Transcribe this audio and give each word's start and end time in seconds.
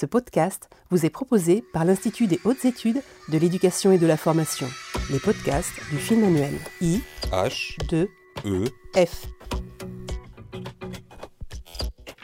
Ce 0.00 0.06
podcast 0.06 0.70
vous 0.88 1.04
est 1.04 1.10
proposé 1.10 1.62
par 1.74 1.84
l'Institut 1.84 2.26
des 2.26 2.40
hautes 2.44 2.64
études 2.64 3.02
de 3.28 3.36
l'éducation 3.36 3.92
et 3.92 3.98
de 3.98 4.06
la 4.06 4.16
formation. 4.16 4.66
Les 5.10 5.18
podcasts 5.18 5.74
du 5.90 5.98
film 5.98 6.24
annuel 6.24 6.54
I 6.80 7.02
H 7.30 7.76
2 7.90 8.08
E 8.46 8.64
F. 8.96 9.26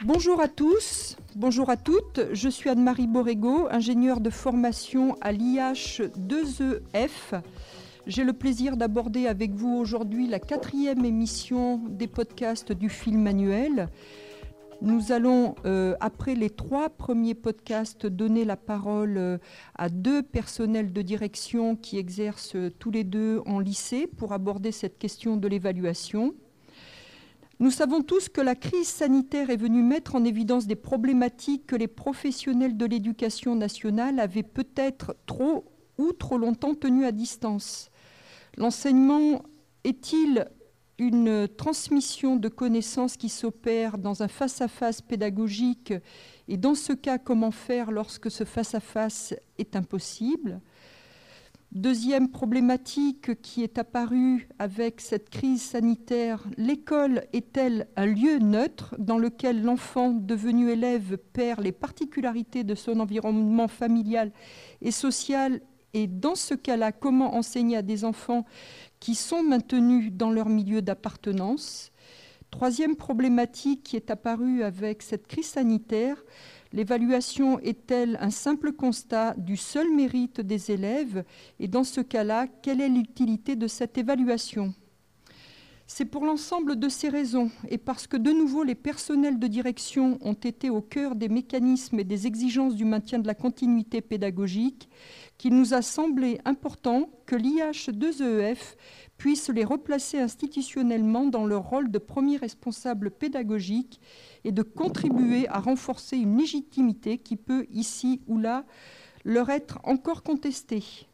Bonjour 0.03 0.41
à 0.41 0.47
tous, 0.47 1.17
bonjour 1.35 1.69
à 1.69 1.77
toutes. 1.77 2.21
Je 2.33 2.49
suis 2.49 2.67
Anne-Marie 2.67 3.05
Borrego, 3.05 3.67
ingénieure 3.69 4.21
de 4.21 4.31
formation 4.31 5.15
à 5.21 5.31
l'IH2EF. 5.31 7.43
J'ai 8.07 8.23
le 8.23 8.33
plaisir 8.33 8.75
d'aborder 8.75 9.27
avec 9.27 9.51
vous 9.51 9.77
aujourd'hui 9.77 10.27
la 10.27 10.39
quatrième 10.39 11.05
émission 11.05 11.79
des 11.89 12.07
podcasts 12.07 12.71
du 12.71 12.89
film 12.89 13.21
manuel. 13.21 13.89
Nous 14.81 15.11
allons, 15.11 15.55
euh, 15.65 15.95
après 15.99 16.35
les 16.35 16.51
trois 16.51 16.89
premiers 16.89 17.33
podcasts, 17.33 18.05
donner 18.05 18.45
la 18.45 18.57
parole 18.57 19.17
euh, 19.17 19.37
à 19.75 19.89
deux 19.89 20.21
personnels 20.21 20.93
de 20.93 21.01
direction 21.01 21.75
qui 21.75 21.97
exercent 21.97 22.55
euh, 22.55 22.69
tous 22.69 22.91
les 22.91 23.03
deux 23.03 23.41
en 23.47 23.59
lycée 23.59 24.05
pour 24.05 24.33
aborder 24.33 24.71
cette 24.71 24.99
question 24.99 25.35
de 25.35 25.47
l'évaluation. 25.47 26.35
Nous 27.59 27.71
savons 27.71 28.03
tous 28.03 28.29
que 28.29 28.39
la 28.39 28.53
crise 28.53 28.87
sanitaire 28.87 29.49
est 29.49 29.57
venue 29.57 29.81
mettre 29.81 30.13
en 30.13 30.23
évidence 30.23 30.67
des 30.67 30.75
problématiques 30.75 31.65
que 31.65 31.75
les 31.75 31.87
professionnels 31.87 32.77
de 32.77 32.85
l'éducation 32.85 33.55
nationale 33.55 34.19
avaient 34.19 34.43
peut-être 34.43 35.15
trop 35.25 35.65
ou 35.97 36.11
trop 36.13 36.37
longtemps 36.37 36.75
tenues 36.75 37.05
à 37.05 37.11
distance. 37.11 37.89
L'enseignement 38.57 39.41
est-il 39.83 40.45
une 40.99 41.47
transmission 41.47 42.35
de 42.35 42.47
connaissances 42.47 43.17
qui 43.17 43.29
s'opère 43.29 43.97
dans 43.97 44.23
un 44.23 44.27
face-à-face 44.27 45.01
pédagogique. 45.01 45.93
Et 46.47 46.57
dans 46.57 46.75
ce 46.75 46.93
cas, 46.93 47.17
comment 47.17 47.51
faire 47.51 47.91
lorsque 47.91 48.31
ce 48.31 48.43
face-à-face 48.43 49.35
est 49.57 49.75
impossible? 49.75 50.59
Deuxième 51.73 52.29
problématique 52.29 53.41
qui 53.41 53.61
est 53.61 53.77
apparue 53.77 54.47
avec 54.57 55.01
cette 55.01 55.29
crise 55.29 55.61
sanitaire, 55.61 56.47
l'école 56.57 57.25
est-elle 57.33 57.87
un 57.97 58.05
lieu 58.05 58.39
neutre 58.39 58.95
dans 58.97 59.17
lequel 59.17 59.61
l'enfant 59.61 60.11
devenu 60.11 60.71
élève 60.71 61.17
perd 61.33 61.61
les 61.61 61.73
particularités 61.73 62.63
de 62.63 62.73
son 62.73 63.01
environnement 63.01 63.67
familial 63.67 64.31
et 64.81 64.91
social? 64.91 65.61
Et 65.93 66.07
dans 66.07 66.35
ce 66.35 66.53
cas-là, 66.53 66.91
comment 66.91 67.35
enseigner 67.35 67.75
à 67.77 67.81
des 67.81 68.05
enfants 68.05 68.45
qui 68.99 69.15
sont 69.15 69.43
maintenus 69.43 70.11
dans 70.11 70.31
leur 70.31 70.49
milieu 70.49 70.81
d'appartenance. 70.81 71.91
Troisième 72.51 72.95
problématique 72.95 73.83
qui 73.83 73.95
est 73.95 74.09
apparue 74.09 74.63
avec 74.63 75.01
cette 75.01 75.27
crise 75.27 75.47
sanitaire, 75.47 76.17
L'évaluation 76.73 77.59
est-elle 77.59 78.17
un 78.19 78.29
simple 78.29 78.73
constat 78.73 79.33
du 79.37 79.55
seul 79.55 79.93
mérite 79.95 80.41
des 80.41 80.71
élèves? 80.71 81.23
Et 81.59 81.67
dans 81.67 81.83
ce 81.83 82.01
cas-là, 82.01 82.47
quelle 82.61 82.81
est 82.81 82.89
l'utilité 82.89 83.55
de 83.55 83.67
cette 83.67 83.97
évaluation? 83.97 84.73
C'est 85.89 86.03
pour 86.03 86.25
l'ensemble 86.25 86.77
de 86.77 86.89
ces 86.89 87.07
raisons 87.07 87.49
et 87.69 87.77
parce 87.77 88.07
que 88.07 88.17
de 88.17 88.31
nouveau 88.31 88.63
les 88.63 88.75
personnels 88.75 89.39
de 89.39 89.47
direction 89.47 90.17
ont 90.19 90.33
été 90.33 90.69
au 90.69 90.81
cœur 90.81 91.15
des 91.15 91.29
mécanismes 91.29 91.97
et 91.97 92.03
des 92.03 92.27
exigences 92.27 92.75
du 92.75 92.83
maintien 92.83 93.19
de 93.19 93.27
la 93.27 93.33
continuité 93.33 94.01
pédagogique 94.01 94.89
qu'il 95.37 95.55
nous 95.55 95.73
a 95.73 95.81
semblé 95.81 96.41
important 96.43 97.09
que 97.25 97.37
l'IH2EF 97.37 98.57
puisse 99.17 99.47
les 99.47 99.63
replacer 99.63 100.19
institutionnellement 100.19 101.25
dans 101.25 101.45
leur 101.45 101.63
rôle 101.63 101.89
de 101.89 101.99
premier 101.99 102.35
responsable 102.35 103.09
pédagogique 103.09 104.01
et 104.43 104.51
de 104.51 104.63
contribuer 104.63 105.47
à 105.47 105.59
renforcer 105.59 106.17
une 106.17 106.37
légitimité 106.37 107.17
qui 107.17 107.37
peut, 107.37 107.65
ici 107.71 108.19
ou 108.27 108.37
là, 108.37 108.65
leur 109.23 109.49
être 109.49 109.79
encore 109.83 110.23
contestée. 110.23 111.06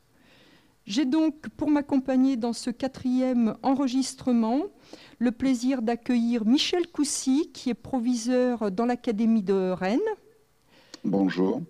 J'ai 0.85 1.05
donc, 1.05 1.47
pour 1.55 1.69
m'accompagner 1.69 2.35
dans 2.35 2.51
ce 2.51 2.69
quatrième 2.69 3.55
enregistrement, 3.63 4.63
le 5.17 5.31
plaisir 5.31 5.81
d'accueillir 5.81 6.45
Michel 6.45 6.87
Coussy, 6.87 7.51
qui 7.53 7.69
est 7.69 7.73
proviseur 7.73 8.69
dans 8.69 8.85
l'Académie 8.85 9.43
de 9.43 9.71
Rennes. 9.71 9.99
Bonjour. 11.05 11.61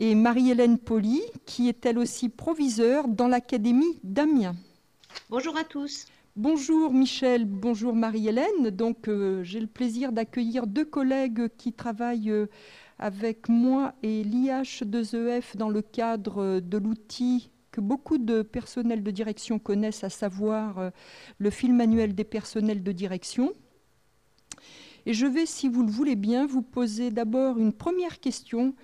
Et 0.00 0.16
Marie-Hélène 0.16 0.78
Poli, 0.78 1.22
qui 1.46 1.68
est 1.68 1.86
elle 1.86 1.98
aussi 1.98 2.28
proviseure 2.28 3.06
dans 3.06 3.28
l'Académie 3.28 4.00
d'Amiens. 4.02 4.56
Bonjour 5.30 5.56
à 5.56 5.62
tous. 5.62 6.06
Bonjour 6.34 6.92
Michel, 6.92 7.44
bonjour 7.44 7.94
Marie-Hélène. 7.94 8.70
Donc 8.70 9.06
euh, 9.06 9.44
j'ai 9.44 9.60
le 9.60 9.68
plaisir 9.68 10.10
d'accueillir 10.10 10.66
deux 10.66 10.84
collègues 10.84 11.48
qui 11.56 11.72
travaillent 11.72 12.32
euh, 12.32 12.46
avec 12.98 13.48
moi 13.48 13.94
et 14.02 14.24
l'IH2EF 14.24 15.56
dans 15.56 15.68
le 15.68 15.82
cadre 15.82 16.58
de 16.58 16.78
l'outil 16.78 17.50
que 17.74 17.80
beaucoup 17.80 18.18
de 18.18 18.42
personnels 18.42 19.02
de 19.02 19.10
direction 19.10 19.58
connaissent, 19.58 20.04
à 20.04 20.08
savoir 20.08 20.78
euh, 20.78 20.90
le 21.38 21.50
film 21.50 21.78
manuel 21.78 22.14
des 22.14 22.22
personnels 22.22 22.84
de 22.84 22.92
direction. 22.92 23.52
Et 25.06 25.12
je 25.12 25.26
vais, 25.26 25.44
si 25.44 25.68
vous 25.68 25.82
le 25.82 25.90
voulez 25.90 26.14
bien, 26.14 26.46
vous 26.46 26.62
poser 26.62 27.10
d'abord 27.10 27.58
une 27.58 27.72
première 27.72 28.20
question 28.20 28.76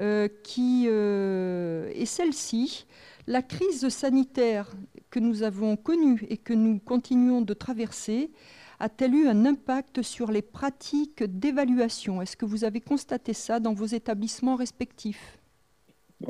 euh, 0.00 0.28
qui 0.44 0.84
euh, 0.86 1.90
est 1.92 2.06
celle-ci. 2.06 2.86
La 3.26 3.42
crise 3.42 3.88
sanitaire 3.88 4.70
que 5.10 5.18
nous 5.18 5.42
avons 5.42 5.76
connue 5.76 6.24
et 6.28 6.36
que 6.36 6.52
nous 6.52 6.78
continuons 6.78 7.42
de 7.42 7.52
traverser 7.52 8.30
a-t-elle 8.78 9.14
eu 9.16 9.26
un 9.26 9.44
impact 9.44 10.02
sur 10.02 10.30
les 10.30 10.42
pratiques 10.42 11.24
d'évaluation? 11.24 12.22
Est-ce 12.22 12.36
que 12.36 12.44
vous 12.44 12.62
avez 12.62 12.80
constaté 12.80 13.32
ça 13.32 13.58
dans 13.58 13.74
vos 13.74 13.86
établissements 13.86 14.54
respectifs? 14.54 15.40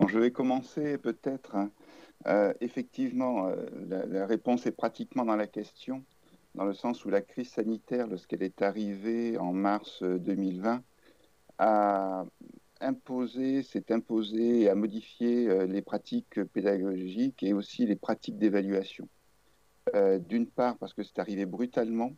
Je 0.09 0.19
vais 0.19 0.31
commencer 0.31 0.97
peut-être. 0.97 1.57
Euh, 2.27 2.53
effectivement, 2.61 3.49
euh, 3.49 3.67
la, 4.09 4.27
réponse 4.27 4.67
est 4.67 4.73
pratiquement 4.73 5.25
dans 5.25 5.37
la 5.37 5.47
question, 5.47 6.05
dans 6.55 6.65
le 6.65 6.75
sens 6.75 7.05
où 7.05 7.11
la 7.11 7.21
crise 7.21 7.51
sanitaire, 7.51 8.07
lorsqu'elle 8.07 8.43
est 8.43 8.63
arrivée 8.63 9.39
en 9.39 9.53
mars 9.53 10.03
euh, 10.03 10.19
2020, 10.19 10.83
a 11.59 12.25
imposé, 12.81 13.63
s'est 13.63 13.93
imposé 13.93 14.63
et 14.63 14.69
a 14.69 14.75
modifié 14.75 15.49
euh, 15.49 15.67
les 15.67 15.83
pratiques 15.83 16.43
pédagogiques 16.45 17.43
et 17.43 17.53
aussi 17.53 17.87
les 17.87 17.97
pratiques 17.97 18.39
d'évaluation. 18.39 19.09
Euh, 19.95 20.19
D'une 20.19 20.47
part, 20.47 20.77
parce 20.79 20.95
que 20.95 21.03
c'est 21.03 21.19
arrivé 21.19 21.47
brutalement, 21.47 22.13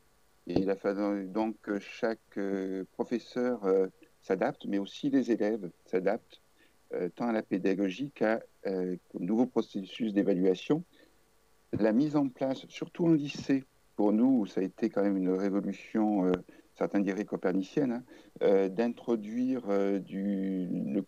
et 0.48 0.60
il 0.60 0.70
a 0.70 0.76
fallu 0.76 1.26
donc 1.26 1.56
que 1.60 1.78
chaque 1.78 2.38
euh, 2.38 2.84
professeur 2.92 3.64
euh, 3.64 3.86
s'adapte, 4.22 4.64
mais 4.66 4.78
aussi 4.78 5.10
les 5.10 5.30
élèves 5.30 5.70
s'adaptent, 5.84 6.40
euh, 6.94 7.10
tant 7.14 7.28
à 7.28 7.32
la 7.32 7.42
pédagogie 7.42 8.10
qu'à 8.10 8.40
euh, 8.66 8.96
nouveau 9.18 9.46
processus 9.46 10.12
d'évaluation. 10.12 10.84
La 11.72 11.92
mise 11.92 12.16
en 12.16 12.28
place, 12.28 12.66
surtout 12.68 13.06
en 13.06 13.12
lycée, 13.12 13.64
pour 13.96 14.12
nous, 14.12 14.46
ça 14.46 14.60
a 14.60 14.64
été 14.64 14.90
quand 14.90 15.02
même 15.02 15.16
une 15.16 15.30
révolution, 15.30 16.26
euh, 16.26 16.32
certains 16.76 17.00
diraient 17.00 17.24
copernicienne, 17.24 17.92
hein, 17.92 18.04
euh, 18.42 18.68
d'introduire 18.68 19.68
euh, 19.68 19.98
du, 19.98 20.68
le- 20.70 21.04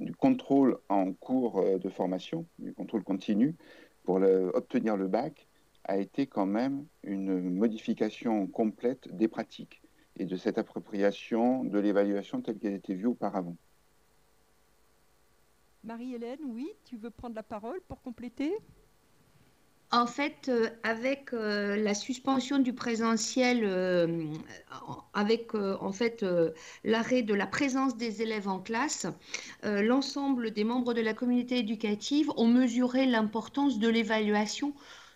du 0.00 0.14
contrôle 0.14 0.78
en 0.88 1.12
cours 1.12 1.64
de 1.78 1.88
formation, 1.88 2.46
du 2.58 2.74
contrôle 2.74 3.04
continu, 3.04 3.54
pour 4.02 4.16
obtenir 4.16 4.96
le 4.96 5.08
bac, 5.08 5.48
a 5.84 5.98
été 5.98 6.26
quand 6.26 6.46
même 6.46 6.84
une 7.02 7.40
modification 7.50 8.46
complète 8.46 9.08
des 9.14 9.28
pratiques 9.28 9.82
et 10.18 10.24
de 10.24 10.36
cette 10.36 10.58
appropriation 10.58 11.64
de 11.64 11.78
l'évaluation 11.78 12.40
telle 12.42 12.58
qu'elle 12.58 12.74
était 12.74 12.94
vue 12.94 13.06
auparavant. 13.06 13.56
Marie-Hélène, 15.84 16.40
oui, 16.46 16.68
tu 16.84 16.96
veux 16.96 17.10
prendre 17.10 17.34
la 17.34 17.42
parole 17.42 17.80
pour 17.88 18.00
compléter? 18.00 18.52
En 19.90 20.06
fait, 20.06 20.48
euh, 20.48 20.70
avec 20.82 21.32
euh, 21.32 21.76
la 21.76 21.94
suspension 21.94 22.58
du 22.58 22.72
présentiel, 22.72 23.60
euh, 23.62 24.24
avec 25.12 25.54
en 25.54 25.92
fait 25.92 26.24
l'arrêt 26.82 27.22
de 27.22 27.34
la 27.34 27.46
présence 27.46 27.96
des 27.96 28.22
élèves 28.22 28.48
en 28.48 28.58
classe, 28.58 29.06
l'ensemble 29.62 30.50
des 30.50 30.64
membres 30.64 30.94
de 30.94 31.00
la 31.00 31.14
communauté 31.14 31.58
éducative 31.58 32.30
ont 32.36 32.48
mesuré 32.48 33.06
l'importance 33.06 33.78
de 33.78 33.88
l'évaluation 33.88 34.74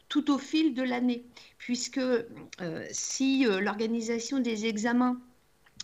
tout 0.08 0.30
au 0.30 0.38
fil 0.38 0.74
de 0.74 0.82
l'année, 0.82 1.24
puisque 1.58 2.00
si 2.92 3.44
l'organisation 3.44 4.38
des 4.38 4.66
examens 4.66 5.20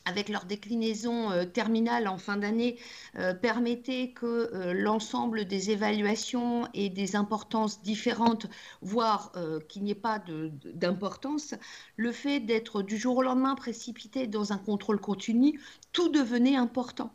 avec 0.05 0.29
leur 0.29 0.45
déclinaison 0.45 1.31
euh, 1.31 1.45
terminale 1.45 2.09
en 2.09 2.19
fin 2.19 2.37
d'année, 2.37 2.79
euh, 3.17 3.35
permettait 3.35 4.11
que 4.11 4.27
euh, 4.27 4.73
l'ensemble 4.73 5.45
des 5.47 5.71
évaluations 5.71 6.69
et 6.75 6.91
des 6.91 7.17
importances 7.17 7.83
différentes, 7.83 8.47
voire 8.83 9.33
qu'il 9.69 9.83
n'y 9.85 9.91
ait 9.91 9.95
pas 9.95 10.23
d'importance, 10.75 11.55
le 11.97 12.13
fait 12.13 12.41
d'être 12.41 12.83
du 12.83 12.97
jour 12.97 13.19
au 13.19 13.23
lendemain 13.23 13.55
précipité 13.55 14.27
dans 14.27 14.53
un 14.53 14.59
contrôle 14.59 15.01
continu, 15.01 15.61
tout 15.93 16.09
devenait 16.09 16.57
important. 16.57 17.13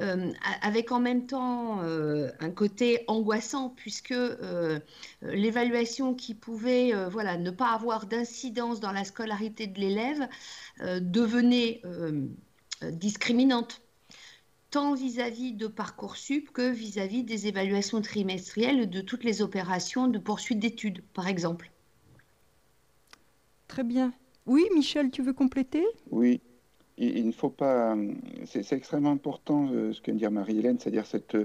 Euh, 0.00 0.32
avec 0.62 0.92
en 0.92 1.00
même 1.00 1.26
temps 1.26 1.82
euh, 1.82 2.30
un 2.38 2.50
côté 2.50 3.02
angoissant 3.08 3.70
puisque 3.70 4.12
euh, 4.12 4.78
l'évaluation 5.22 6.14
qui 6.14 6.34
pouvait 6.34 6.94
euh, 6.94 7.08
voilà, 7.08 7.36
ne 7.36 7.50
pas 7.50 7.72
avoir 7.72 8.06
d'incidence 8.06 8.78
dans 8.78 8.92
la 8.92 9.02
scolarité 9.02 9.66
de 9.66 9.80
l'élève 9.80 10.28
euh, 10.82 11.00
devenait 11.00 11.82
discriminante. 12.92 13.82
tant 14.70 14.94
vis-à-vis 14.94 15.52
de 15.52 15.66
Parcoursup 15.66 16.50
que 16.52 16.70
vis-à-vis 16.70 17.24
des 17.24 17.46
évaluations 17.46 18.00
trimestrielles 18.02 18.88
de 18.88 19.00
toutes 19.00 19.24
les 19.24 19.42
opérations 19.42 20.08
de 20.08 20.18
poursuite 20.18 20.60
d'études, 20.60 21.02
par 21.12 21.26
exemple. 21.26 21.72
Très 23.66 23.82
bien. 23.84 24.12
Oui, 24.46 24.64
Michel, 24.74 25.10
tu 25.10 25.22
veux 25.22 25.32
compléter? 25.32 25.84
Oui. 26.10 26.40
Il, 26.98 27.26
ne 27.26 27.32
faut 27.32 27.50
pas. 27.50 27.96
C'est 28.44 28.72
extrêmement 28.72 29.12
important 29.12 29.70
euh, 29.72 29.92
ce 29.92 30.00
que 30.00 30.06
vient 30.06 30.14
de 30.14 30.18
dire 30.18 30.30
Marie-Hélène, 30.30 30.78
c'est-à-dire 30.78 31.06
cette 31.06 31.36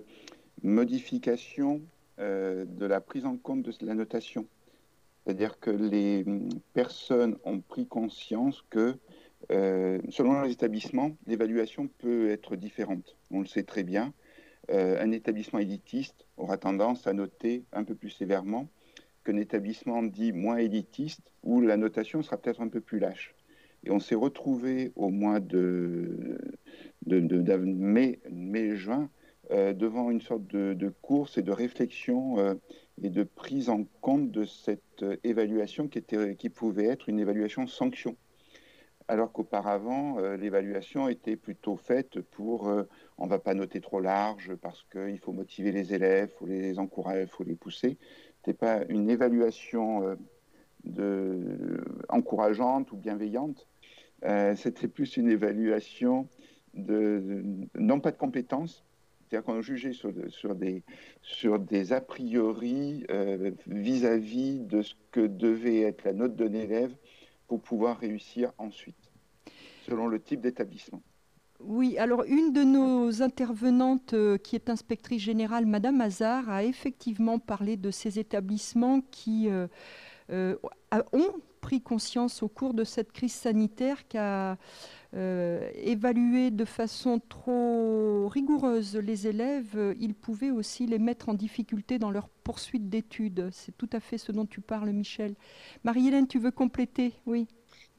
modification 0.63 1.81
euh, 2.19 2.65
de 2.65 2.85
la 2.85 3.01
prise 3.01 3.25
en 3.25 3.37
compte 3.37 3.63
de 3.63 3.85
la 3.85 3.93
notation. 3.93 4.47
C'est-à-dire 5.23 5.59
que 5.59 5.69
les 5.69 6.25
personnes 6.73 7.37
ont 7.43 7.59
pris 7.59 7.87
conscience 7.87 8.63
que 8.69 8.97
euh, 9.51 9.99
selon 10.09 10.41
les 10.41 10.51
établissements, 10.51 11.11
l'évaluation 11.27 11.87
peut 11.87 12.29
être 12.29 12.55
différente. 12.55 13.17
On 13.31 13.39
le 13.39 13.45
sait 13.45 13.63
très 13.63 13.83
bien. 13.83 14.13
Euh, 14.71 15.01
un 15.01 15.11
établissement 15.11 15.59
élitiste 15.59 16.25
aura 16.37 16.57
tendance 16.57 17.07
à 17.07 17.13
noter 17.13 17.65
un 17.73 17.83
peu 17.83 17.95
plus 17.95 18.09
sévèrement 18.09 18.67
qu'un 19.25 19.37
établissement 19.37 20.03
dit 20.03 20.33
moins 20.33 20.57
élitiste, 20.57 21.31
où 21.43 21.61
la 21.61 21.77
notation 21.77 22.21
sera 22.21 22.37
peut-être 22.37 22.61
un 22.61 22.67
peu 22.67 22.81
plus 22.81 22.99
lâche. 22.99 23.35
Et 23.85 23.91
on 23.91 23.99
s'est 23.99 24.15
retrouvé 24.15 24.91
au 24.95 25.09
mois 25.09 25.39
de, 25.39 26.37
mai-juin 27.05 29.09
euh, 29.51 29.73
devant 29.73 30.09
une 30.09 30.21
sorte 30.21 30.47
de, 30.47 30.93
course 31.01 31.37
et 31.37 31.41
de 31.41 31.51
réflexion 31.51 32.57
et 33.01 33.09
de 33.09 33.23
prise 33.23 33.69
en 33.69 33.85
compte 34.01 34.31
de 34.31 34.45
cette 34.45 35.03
évaluation 35.23 35.87
qui, 35.87 35.97
était, 35.97 36.35
qui 36.35 36.49
pouvait 36.49 36.85
être 36.85 37.09
une 37.09 37.19
évaluation 37.19 37.67
sanction 37.67 38.15
alors 39.07 39.31
qu'auparavant, 39.31 40.19
euh, 40.19 40.37
l'évaluation 40.37 41.09
était 41.09 41.35
plutôt 41.35 41.75
faite 41.75 42.21
pour 42.21 42.69
euh, 42.69 42.83
on 43.17 43.25
ne 43.25 43.29
va 43.29 43.39
pas 43.39 43.53
noter 43.53 43.81
trop 43.81 43.99
large 43.99 44.55
parce 44.55 44.85
qu'il 44.91 45.19
faut 45.19 45.33
motiver 45.33 45.71
les 45.71 45.93
élèves, 45.93 46.29
il 46.33 46.37
faut 46.37 46.45
les 46.45 46.79
encourager, 46.79 47.23
il 47.23 47.27
faut 47.27 47.43
les 47.43 47.55
pousser. 47.55 47.97
Ce 47.99 48.49
n'était 48.49 48.57
pas 48.57 48.83
une 48.89 49.09
évaluation 49.09 50.17
euh, 50.97 51.77
encourageante 52.09 52.91
ou 52.91 52.97
bienveillante, 52.97 53.67
c'était 54.55 54.87
plus 54.87 55.17
une 55.17 55.29
évaluation 55.29 56.27
de, 56.73 57.43
non 57.75 57.99
pas 57.99 58.11
de 58.11 58.17
compétences, 58.17 58.83
c'est-à-dire 59.29 59.45
qu'on 59.45 59.61
jugeait 59.61 59.93
sur, 59.93 60.11
des, 60.55 60.83
sur 61.21 61.59
des 61.59 61.93
a 61.93 62.01
priori 62.01 63.05
vis-à-vis 63.67 64.59
-vis 64.59 64.67
de 64.67 64.81
ce 64.81 64.93
que 65.11 65.25
devait 65.27 65.81
être 65.81 66.03
la 66.03 66.13
note 66.13 66.35
d'un 66.35 66.53
élève 66.53 66.95
pour 67.47 67.61
pouvoir 67.61 67.99
réussir 67.99 68.51
ensuite, 68.57 69.11
selon 69.85 70.07
le 70.07 70.19
type 70.19 70.41
d'établissement. 70.41 71.01
Oui, 71.59 71.97
alors 71.97 72.23
une 72.23 72.51
de 72.51 72.63
nos 72.63 73.21
intervenantes, 73.21 74.13
euh, 74.13 74.37
qui 74.37 74.55
est 74.55 74.69
inspectrice 74.69 75.21
générale, 75.21 75.65
Madame 75.65 76.01
Hazard, 76.01 76.49
a 76.49 76.63
effectivement 76.63 77.39
parlé 77.39 77.77
de 77.77 77.89
ces 77.89 78.19
établissements 78.19 79.01
qui 79.11 79.49
euh, 79.49 79.67
euh, 80.31 80.55
ont 81.11 81.33
pris 81.61 81.81
conscience 81.81 82.43
au 82.43 82.47
cours 82.47 82.73
de 82.73 82.83
cette 82.83 83.11
crise 83.11 83.33
sanitaire 83.33 84.07
qu'à 84.07 84.57
évaluer 85.13 86.49
de 86.49 86.65
façon 86.65 87.21
trop 87.29 88.27
rigoureuse 88.29 88.95
les 88.95 89.27
élèves, 89.27 89.95
ils 89.99 90.15
pouvaient 90.15 90.49
aussi 90.49 90.87
les 90.87 90.97
mettre 90.97 91.29
en 91.29 91.35
difficulté 91.35 91.99
dans 91.99 92.09
leur 92.09 92.29
poursuite 92.29 92.89
d'études. 92.89 93.49
C'est 93.51 93.77
tout 93.77 93.89
à 93.93 93.99
fait 93.99 94.17
ce 94.17 94.31
dont 94.31 94.47
tu 94.47 94.59
parles, 94.59 94.89
Michel. 94.89 95.35
Marie-Hélène, 95.83 96.27
tu 96.27 96.39
veux 96.39 96.49
compléter? 96.49 97.13
Oui. 97.27 97.47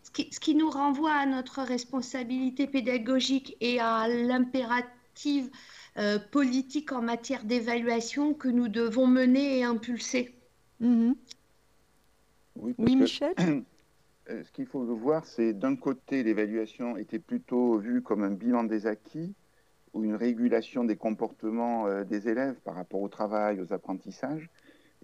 Ce 0.03 0.11
qui, 0.11 0.29
ce 0.33 0.41
qui, 0.41 0.55
nous 0.55 0.69
renvoie 0.69 1.13
à 1.13 1.25
notre 1.25 1.63
responsabilité 1.63 2.67
pédagogique 2.67 3.57
et 3.61 3.81
à 3.81 4.09
l'impérative 4.09 5.51
euh, 5.97 6.19
politique 6.19 6.93
en 6.93 7.01
matière 7.01 7.45
d'évaluation 7.45 8.35
que 8.35 8.49
nous 8.49 8.69
devons 8.69 9.07
mener 9.07 9.59
et 9.59 9.65
impulser. 9.65 10.35
Mhm. 10.81 11.15
Oui, 12.57 12.75
Michel 12.79 13.35
euh, 14.31 14.43
Ce 14.45 14.51
qu'il 14.53 14.67
faut 14.67 14.85
voir, 14.97 15.27
c'est 15.27 15.53
d'un 15.53 15.77
côté, 15.77 16.23
l'évaluation 16.23 16.97
était 16.97 17.19
plutôt 17.19 17.79
vue 17.79 18.03
comme 18.03 18.23
un 18.23 18.31
bilan 18.31 18.65
des 18.65 18.87
acquis, 18.87 19.35
ou 19.95 20.05
une 20.05 20.17
régulation 20.17 20.85
des 20.85 20.97
comportements 20.97 21.87
euh, 21.87 22.05
des 22.05 22.29
élèves 22.29 22.61
par 22.65 22.75
rapport 22.75 23.01
au 23.01 23.09
travail, 23.09 23.61
aux 23.61 23.73
apprentissages, 23.73 24.51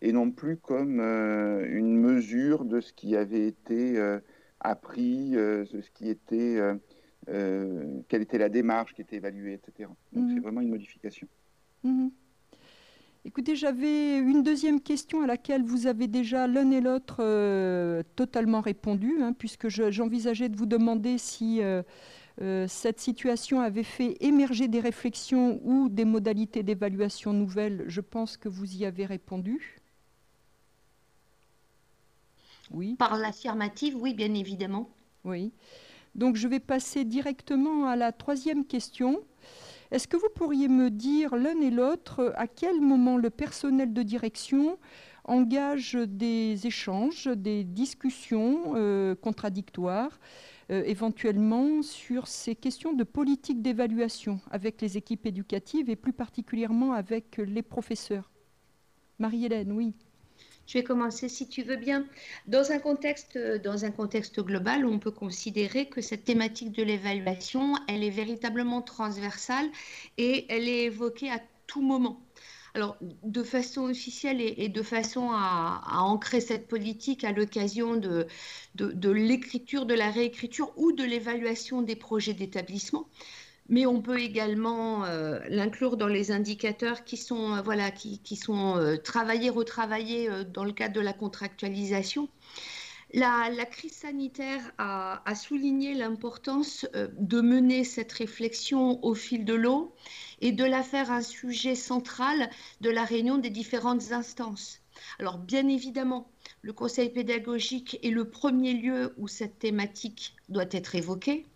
et 0.03 0.13
non 0.13 0.31
plus 0.31 0.57
comme 0.57 1.01
euh, 1.01 1.67
une 1.69 1.97
mesure 1.97 2.65
de 2.65 2.81
ce 2.81 2.93
qui 2.93 3.17
avait 3.17 3.47
été 3.47 3.99
euh, 3.99 4.19
appris, 4.59 5.31
de 5.31 5.65
ce 5.65 5.91
qui 5.91 6.11
était, 6.11 6.59
quelle 7.27 8.23
était 8.23 8.37
la 8.37 8.51
démarche 8.51 8.93
qui 8.93 9.01
était 9.01 9.17
évaluée, 9.17 9.55
etc. 9.55 9.89
Donc 10.13 10.29
c'est 10.29 10.35
mhm. 10.35 10.43
vraiment 10.43 10.61
une 10.61 10.69
modification. 10.69 11.27
Mhm. 11.83 12.11
Écoutez, 13.25 13.55
j'avais 13.55 14.19
une 14.19 14.43
deuxième 14.43 14.81
question 14.81 15.23
à 15.23 15.27
laquelle 15.27 15.63
vous 15.63 15.87
avez 15.87 16.09
déjà 16.09 16.47
l'un 16.47 16.71
et 16.71 16.81
l'autre 16.81 18.03
totalement 18.17 18.61
répondu, 18.61 19.23
hein, 19.23 19.35
puisque 19.35 19.69
j'envisageais 19.69 20.49
de 20.49 20.57
vous 20.57 20.67
demander 20.67 21.19
si 21.19 21.61
euh, 22.41 22.67
cette 22.69 23.01
situation 23.01 23.61
avait 23.61 23.83
fait 23.83 24.17
émerger 24.21 24.67
des 24.67 24.81
réflexions 24.81 25.61
ou 25.63 25.91
des 25.91 26.07
modalités 26.07 26.63
d'évaluation 26.63 27.35
nouvelles. 27.35 27.85
Je 27.87 28.01
pense 28.01 28.39
que 28.39 28.49
vous 28.49 28.77
y 28.77 28.87
avez 28.87 29.05
répondu. 29.05 29.79
Oui. 32.71 32.95
Par 32.95 33.19
l'affirmative, 33.19 33.97
oui, 33.97 34.15
bien 34.15 34.33
évidemment. 34.33 34.89
Oui. 35.25 35.53
Donc 36.15 36.37
je 36.37 36.49
vais 36.49 36.61
passer 36.61 37.05
directement 37.05 37.87
à 37.87 37.97
la 37.97 38.11
troisième 38.13 38.65
question. 38.65 39.23
Est-ce 39.91 40.07
que 40.07 40.17
vous 40.17 40.29
pourriez 40.35 40.69
me 40.69 40.89
dire 40.89 41.35
l'un 41.35 41.61
et 41.61 41.71
l'autre 41.71 42.33
à 42.37 42.47
quel 42.47 42.81
moment 42.81 43.17
le 43.17 43.29
personnel 43.31 43.93
de 43.93 44.03
direction 44.03 44.79
engage 45.25 45.95
des 45.95 46.67
échanges, 46.67 47.27
des 47.27 47.65
discussions 47.65 48.75
euh, 48.77 49.15
contradictoires 49.17 50.19
euh, 50.71 50.83
éventuellement 50.85 51.83
sur 51.83 52.29
ces 52.29 52.55
questions 52.55 52.93
de 52.93 53.03
politique 53.03 53.63
d'évaluation 53.63 54.41
avec 54.51 54.81
les 54.81 54.97
équipes 54.97 55.27
éducatives 55.27 55.91
et 55.91 55.97
plus 55.97 56.13
particulièrement 56.13 56.93
avec 56.93 57.39
les 57.39 57.63
professeurs? 57.63 58.31
Marie-Hélène, 59.19 59.73
oui. 59.73 59.95
Je 60.71 60.79
vais 60.79 60.85
commencer 60.85 61.29
si 61.29 61.49
tu 61.49 61.65
veux 61.65 61.75
bien. 61.75 62.07
Dans 62.47 62.71
un 62.71 62.79
contexte, 62.79 64.41
global, 64.41 64.87
on 64.87 65.01
peut 65.01 65.11
considérer 65.11 65.89
que 65.89 66.01
cette 66.01 66.23
thématique 66.23 66.71
de 66.71 66.85
l'évaluation, 66.85 67.75
elle 67.89 68.05
est 68.05 68.11
véritablement 68.11 68.81
transversale 68.81 69.67
et 70.17 70.47
elle 70.49 70.69
est 70.69 70.85
évoquée 70.85 71.29
à 71.29 71.41
tout 71.67 71.83
moment. 71.83 72.21
Alors, 72.75 72.97
de 73.01 73.43
façon 73.43 73.91
officielle 73.91 74.41
et, 74.41 74.69
de 74.69 74.83
façon 74.83 75.31
à, 75.33 76.03
ancrer 76.03 76.41
cette 76.41 76.69
politique 76.69 77.25
à 77.25 77.33
l'occasion 77.33 77.97
de, 77.97 78.29
l'écriture, 79.11 79.87
de 79.87 79.95
la 79.95 80.09
réécriture 80.09 80.73
ou 80.77 80.93
de 80.93 81.03
l'évaluation 81.03 81.83
des 81.83 81.97
projets 81.97 82.35
d'établissement, 82.35 83.09
mais 83.71 83.87
on 83.87 84.03
peut 84.03 84.19
également 84.19 85.05
euh, 85.05 85.39
l'inclure 85.49 85.97
dans 85.97 86.09
les 86.09 86.33
indicateurs 86.33 87.05
qui 87.05 87.17
sont, 87.17 87.55
euh, 87.55 87.63
voilà, 87.63 87.91
euh, 87.91 88.97
travaillés, 88.99 89.49
retravaillés 89.49 90.29
dans 90.53 90.65
le 90.65 90.73
cadre 90.73 90.95
de 90.95 91.01
la 91.01 91.13
contractualisation. 91.13 92.29
La, 93.13 93.49
crise 93.67 93.93
sanitaire 93.93 94.61
a, 94.79 95.35
souligné 95.35 95.95
l'importance 95.95 96.87
de 96.95 97.41
mener 97.41 97.83
cette 97.83 98.13
réflexion 98.13 99.05
au 99.05 99.15
fil 99.15 99.45
de 99.45 99.55
l'eau 99.55 99.95
et 100.41 100.53
de 100.53 100.65
la 100.65 100.85
faire 100.85 101.11
un 101.11 101.23
sujet 101.23 101.75
central 101.75 102.51
de 102.81 102.91
la 102.91 103.05
réunion 103.05 103.39
des 103.39 103.51
différentes 103.51 104.13
instances. 104.13 104.81
Alors 105.19 105.39
bien 105.39 105.67
évidemment, 105.67 106.31
le 106.63 106.73
conseil 106.73 107.11
pédagogique 107.11 107.99
est 108.05 108.11
le 108.11 108.31
premier 108.31 108.75
lieu 108.75 109.13
où 109.17 109.27
cette 109.27 109.59
thématique 109.59 110.37
doit 110.49 110.69
être 110.71 110.95
évoquée. 110.95 111.50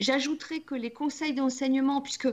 J'ajouterai 0.00 0.60
que 0.62 0.74
les 0.74 0.92
conseils 0.92 1.34
d'enseignement, 1.34 2.00
puisque 2.00 2.28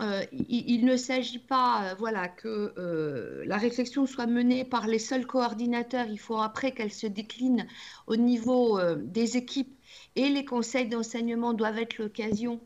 euh, 0.00 0.24
il, 0.48 0.84
ne 0.84 0.96
s'agit 0.96 1.38
pas 1.38 1.84
euh, 1.84 1.94
voilà, 1.98 2.28
que 2.28 2.74
euh, 2.78 3.44
la 3.46 3.56
réflexion 3.56 4.06
soit 4.06 4.26
menée 4.26 4.64
par 4.64 4.88
les 4.88 4.98
seuls 4.98 5.26
coordinateurs, 5.26 6.06
il 6.08 6.18
faut 6.18 6.38
après 6.38 6.72
qu'elle 6.72 6.92
se 6.92 7.06
décline 7.06 7.68
au 8.08 8.16
niveau 8.16 8.80
des 8.96 9.36
équipes 9.36 9.78
et 10.16 10.28
les 10.30 10.44
conseils 10.44 10.88
d'enseignement 10.88 11.52
doivent 11.52 11.78
être 11.78 11.98
l'occasion 11.98 12.60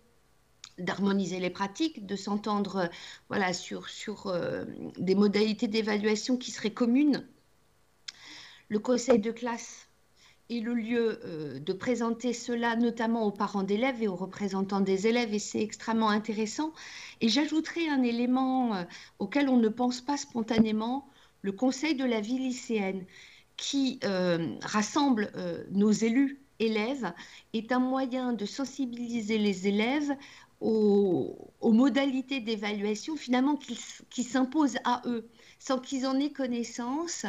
d'harmoniser 0.79 1.41
les 1.41 1.51
pratiques, 1.51 2.07
de 2.07 2.17
s'entendre 2.17 2.89
voilà, 3.29 3.53
sur, 3.53 3.89
sur 3.91 4.33
des 4.97 5.15
modalités 5.15 5.69
d'évaluation 5.69 6.37
qui 6.37 6.51
seraient 6.51 6.73
communes. 6.73 7.27
Le 8.69 8.79
conseil 8.79 9.19
de 9.19 9.33
classe 9.33 9.88
est 10.51 10.61
le 10.61 10.75
lieu 10.75 11.21
euh, 11.25 11.59
de 11.59 11.73
présenter 11.73 12.33
cela 12.33 12.75
notamment 12.77 13.25
aux 13.27 13.31
parents 13.31 13.63
d'élèves 13.63 14.03
et 14.03 14.09
aux 14.09 14.17
représentants 14.17 14.81
des 14.81 15.07
élèves 15.07 15.35
et 15.35 15.39
c'est 15.39 15.61
extrêmement 15.61 16.09
intéressant. 16.09 16.73
Et 17.21 17.29
j'ajouterai 17.29 17.89
un 17.89 18.03
élément 18.03 18.75
euh, 18.75 18.85
auquel 19.19 19.49
on 19.49 19.59
ne 19.59 19.69
pense 19.69 20.01
pas 20.01 20.17
spontanément, 20.17 21.09
le 21.43 21.53
conseil 21.53 21.95
de 21.95 22.05
la 22.05 22.21
vie 22.21 22.39
lycéenne 22.39 23.05
qui 23.57 24.01
euh, 24.05 24.57
rassemble 24.63 25.33
nos 25.73 25.91
élus 25.91 26.41
élèves 26.61 27.13
est 27.53 27.73
un 27.73 27.81
moyen 27.81 28.33
de 28.33 28.47
sensibiliser 28.47 29.39
les 29.39 29.69
élèves 29.69 30.17
aux, 30.61 31.53
modalités 31.63 32.41
d'évaluation 32.41 33.17
finalement 33.17 33.57
qui, 33.57 34.23
s'imposent 34.25 34.79
à 34.85 35.03
eux 35.07 35.29
sans 35.59 35.79
qu'ils 35.79 36.07
en 36.07 36.19
aient 36.19 36.33
connaissance. 36.33 37.27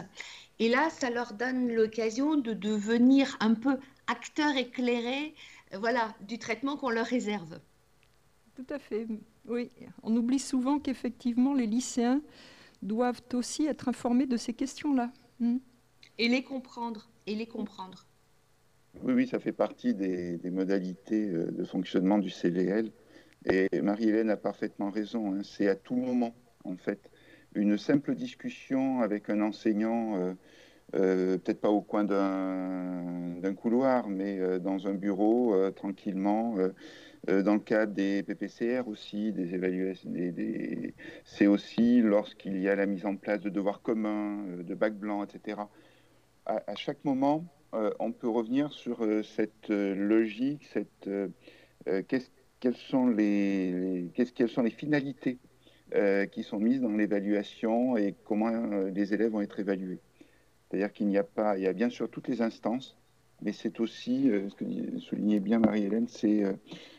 Et 0.59 0.67
là, 0.69 0.89
ça 0.89 1.09
leur 1.09 1.33
donne 1.33 1.73
l'occasion 1.73 2.35
de 2.35 2.53
devenir 2.53 3.37
un 3.39 3.53
peu 3.53 3.77
acteurs 4.07 4.55
éclairés 4.57 5.33
voilà, 5.77 6.13
du 6.21 6.37
traitement 6.37 6.77
qu'on 6.77 6.89
leur 6.89 7.05
réserve. 7.05 7.59
Tout 8.55 8.73
à 8.73 8.79
fait, 8.79 9.07
oui. 9.47 9.69
On 10.03 10.15
oublie 10.15 10.39
souvent 10.39 10.79
qu'effectivement, 10.79 11.53
les 11.53 11.67
lycéens 11.67 12.21
doivent 12.81 13.21
aussi 13.33 13.65
être 13.65 13.87
informés 13.87 14.25
de 14.25 14.37
ces 14.37 14.53
questions-là. 14.53 15.11
Hmm. 15.39 15.57
Et 16.17 16.27
les 16.27 16.43
comprendre, 16.43 17.09
et 17.25 17.35
les 17.35 17.45
comprendre. 17.45 18.05
Oui, 19.03 19.13
oui, 19.13 19.27
ça 19.27 19.39
fait 19.39 19.53
partie 19.53 19.93
des, 19.93 20.39
modalités 20.51 21.29
euh, 21.29 21.51
de 21.51 21.63
fonctionnement 21.63 22.17
du 22.17 22.29
CVL. 22.29 22.91
Et 23.45 23.69
Marie-Hélène 23.81 24.29
a 24.29 24.37
parfaitement 24.37 24.89
raison. 24.89 25.33
Hein. 25.33 25.43
C'est 25.43 25.69
à 25.69 25.75
tout 25.75 25.95
moment, 25.95 26.35
en 26.65 26.75
fait, 26.75 27.09
une 27.55 27.77
simple 27.77 28.15
discussion 28.15 29.01
avec 29.01 29.29
un 29.29 29.41
enseignant, 29.41 30.17
euh, 30.17 30.33
euh, 30.95 31.37
peut-être 31.37 31.61
pas 31.61 31.69
au 31.69 31.81
coin 31.81 32.03
d'un 32.03 33.53
couloir, 33.55 34.07
mais 34.09 34.59
dans 34.59 34.87
un 34.87 34.93
bureau, 34.93 35.55
tranquillement. 35.71 36.55
dans 37.27 37.53
le 37.53 37.59
cadre 37.59 37.93
des 37.93 38.23
PPCR 38.23 38.87
aussi, 38.87 39.33
des 39.33 39.53
évaluations, 39.53 40.11
c'est 41.25 41.47
aussi 41.47 42.01
lorsqu'il 42.01 42.59
y 42.59 42.69
a 42.69 42.75
la 42.75 42.85
mise 42.85 43.05
en 43.05 43.15
place 43.15 43.41
de 43.41 43.49
devoirs 43.49 43.81
communs, 43.81 44.43
de 44.63 44.75
bacs 44.75 44.97
blancs, 44.97 45.29
etc. 45.29 45.61
à 46.45 46.75
chaque 46.75 47.03
moment, 47.03 47.45
euh, 47.75 47.91
on 47.99 48.11
peut 48.11 48.29
revenir 48.29 48.71
sur 48.73 49.03
euh, 49.03 49.21
cette 49.21 49.69
euh, 49.69 49.93
logique, 49.93 50.67
cette, 50.73 51.09
les, 53.07 54.11
quelles 54.13 54.49
sont 54.49 54.63
les 54.63 54.71
finalités 54.71 55.37
qui 56.31 56.43
sont 56.43 56.59
mises 56.59 56.81
dans 56.81 56.91
l'évaluation 56.91 57.97
et 57.97 58.15
comment 58.25 58.49
les 58.93 59.13
élèves 59.13 59.31
vont 59.31 59.41
être 59.41 59.59
évalués. 59.59 59.99
C'est-à-dire 60.69 60.91
qu'il 60.93 61.07
n'y 61.07 61.17
a 61.17 61.23
pas, 61.23 61.57
il 61.57 61.63
y 61.63 61.67
a 61.67 61.73
bien 61.73 61.89
sûr 61.89 62.09
toutes 62.09 62.27
les 62.27 62.41
instances, 62.41 62.97
mais 63.41 63.53
c'est 63.53 63.79
aussi, 63.79 64.29
ce 64.49 64.55
que 64.55 64.99
soulignait 64.99 65.39
bien 65.39 65.59
Marie-Hélène, 65.59 66.07
c'est 66.07 66.43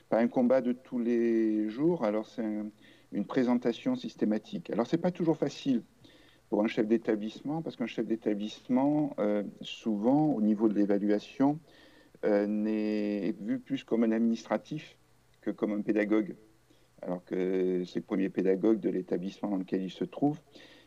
pas 0.09 0.19
un 0.19 0.29
combat 0.29 0.61
de 0.61 0.73
tous 0.73 0.99
les 0.99 1.69
jours, 1.69 2.05
alors 2.05 2.27
c'est 2.27 2.45
une 3.13 3.25
présentation 3.25 3.97
systématique. 3.97 4.71
Alors 4.71 4.87
c'est 4.87 4.99
pas 4.99 5.11
toujours 5.11 5.37
facile 5.37 5.83
pour 6.51 6.65
un 6.65 6.67
chef 6.67 6.89
d'établissement, 6.89 7.63
parce 7.63 7.77
qu'un 7.77 7.87
chef 7.87 8.07
d'établissement, 8.07 9.15
euh, 9.21 9.45
souvent, 9.61 10.27
au 10.33 10.43
niveau 10.43 10.69
de 10.69 10.75
l'évaluation, 10.75 11.61
euh, 12.25 12.47
n'est 12.47 13.33
vu 13.41 13.61
plus 13.61 13.85
comme 13.85 14.03
un 14.03 14.11
administratif 14.11 14.97
que 15.41 15.53
comme 15.53 15.73
un 15.73 15.81
pédagogue, 15.81 16.35
alors 17.03 17.25
que 17.25 17.85
c'est 17.87 18.01
le 18.01 18.05
premier 18.05 18.29
pédagogue 18.29 18.81
de 18.81 18.91
l'établissement 18.91 19.51
dans 19.51 19.57
lequel 19.57 19.83
il 19.83 19.91
se 19.91 20.05
trouve. 20.05 20.39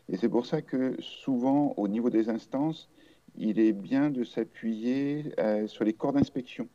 Et 0.09 0.17
c'est 0.17 0.29
pour 0.29 0.45
ça 0.45 0.61
que 0.61 0.95
souvent, 0.99 1.73
au 1.77 1.87
niveau 1.87 2.09
des 2.09 2.29
instances, 2.29 2.89
il 3.35 3.59
est 3.59 3.73
bien 3.73 4.09
de 4.09 4.23
s'appuyer 4.23 5.33
euh, 5.39 5.67
sur 5.67 5.83
les 5.85 5.93
corps 5.93 6.13
d'inspection 6.13 6.67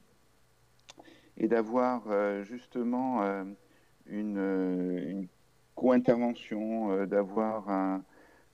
et 1.37 1.47
d'avoir 1.47 2.03
justement 2.43 3.23
une, 4.07 4.39
une 4.39 5.29
co-intervention, 5.77 7.07
d'avoir 7.07 8.03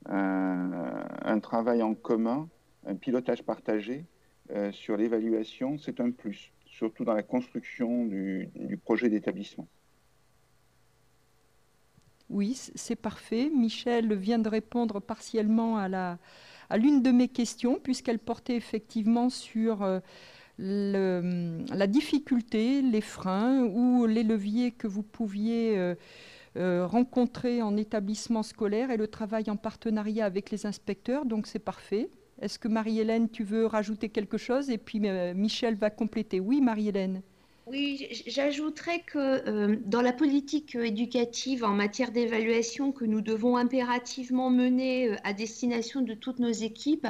un, 0.07 1.41
travail 1.41 1.83
en 1.83 1.95
commun, 1.95 2.49
un 2.87 2.95
pilotage 2.95 3.43
partagé 3.43 4.05
euh, 4.51 4.73
sur 4.73 4.97
l'évaluation, 4.97 5.79
c'est 5.79 6.01
un 6.01 6.11
plus, 6.11 6.53
surtout 6.67 7.05
dans 7.05 7.15
la 7.15 7.23
construction 7.23 8.05
du, 8.05 8.79
projet 8.85 9.09
d'établissement. 9.09 9.67
Oui, 12.35 12.59
c'est 12.75 12.97
parfait. 12.97 13.49
Michel 13.49 14.13
vient 14.13 14.41
de 14.41 14.49
répondre 14.49 14.99
partiellement 14.99 15.79
à 15.79 16.19
l'une 16.77 17.01
de 17.01 17.13
mes 17.13 17.29
questions, 17.29 17.79
puisqu'elle 17.81 18.19
portait 18.19 18.57
effectivement 18.57 19.31
sur 19.31 19.85
euh, 19.85 20.01
la 20.59 21.87
difficulté, 21.87 22.83
les 22.83 23.01
freins 23.01 23.63
ou 23.63 24.07
les 24.07 24.25
leviers 24.25 24.73
que 24.73 24.89
vous 24.89 25.05
pouviez 25.05 25.79
euh, 25.79 25.95
euh, 26.57 26.85
rencontrer 26.89 27.63
en 27.63 27.77
établissement 27.77 28.43
scolaire 28.43 28.91
et 28.91 28.97
le 28.97 29.07
travail 29.07 29.49
en 29.49 29.57
partenariat 29.57 30.25
avec 30.25 30.51
les 30.51 30.67
inspecteurs, 30.67 31.27
donc 31.27 31.47
c'est 31.47 31.61
parfait. 31.61 32.11
Est-ce 32.41 32.59
que 32.59 32.67
Marie-Hélène, 32.67 33.31
tu 33.31 33.45
veux 33.45 33.67
rajouter 33.67 34.09
quelque 34.09 34.39
chose? 34.39 34.71
Et 34.71 34.79
puis 34.79 34.99
Michel 34.99 35.77
va 35.77 35.91
compléter. 35.91 36.41
Oui, 36.41 36.61
Marie-Hélène. 36.61 37.23
Oui, 37.67 38.07
j'ajouterais 38.27 39.01
que 39.01 39.19
euh, 39.19 39.77
dans 39.87 40.03
la 40.03 40.13
politique 40.13 40.75
éducative 40.75 41.65
en 41.65 41.71
matière 41.71 42.13
d'évaluation 42.13 42.93
que 42.93 43.07
nous 43.07 43.23
devons 43.23 43.57
impérativement 43.57 44.51
mener 44.51 45.17
à 45.25 45.33
destination 45.33 46.03
de 46.03 46.13
toutes 46.13 46.41
nos 46.41 46.53
équipes, 46.53 47.07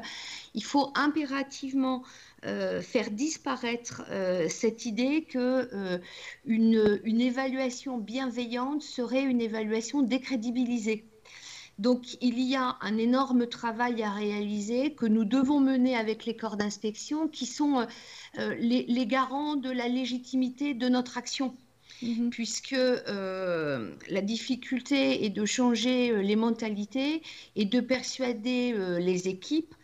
il 0.55 0.63
faut 0.63 0.93
impérativement 0.95 2.05
euh, 2.47 2.83
faire 2.83 3.11
disparaître 3.11 4.03
euh, 4.11 4.49
cette 4.51 4.85
idée 4.85 5.25
que 5.25 5.69
euh, 5.73 5.99
évaluation 6.47 7.97
bienveillante 7.97 8.83
serait 8.83 9.23
une 9.23 9.41
évaluation 9.41 10.03
décrédibilisée. 10.03 11.07
Donc 11.79 12.17
il 12.21 12.39
y 12.41 12.55
a 12.55 12.77
un 12.81 12.99
énorme 12.99 13.47
travail 13.47 14.03
à 14.03 14.13
réaliser 14.13 14.95
que 14.95 15.07
nous 15.07 15.25
devons 15.25 15.61
mener 15.61 15.97
avec 15.97 16.25
les 16.25 16.37
corps 16.37 16.57
d'inspection 16.57 17.29
qui 17.29 17.47
sont 17.47 17.87
les, 18.37 18.85
les, 18.87 19.07
garants 19.07 19.57
de 19.57 19.71
la 19.71 19.89
légitimité 19.89 20.75
de 20.75 20.89
notre 20.89 21.19
action. 21.19 21.57
Mhm. 22.03 22.31
puisque 22.31 22.77
la 22.77 24.21
difficulté 24.21 25.25
est 25.25 25.31
de 25.31 25.45
changer 25.47 26.23
les 26.23 26.37
mentalités 26.37 27.23
et 27.55 27.65
de 27.65 27.81
persuader 27.81 28.75
les 28.99 29.29
équipes 29.29 29.75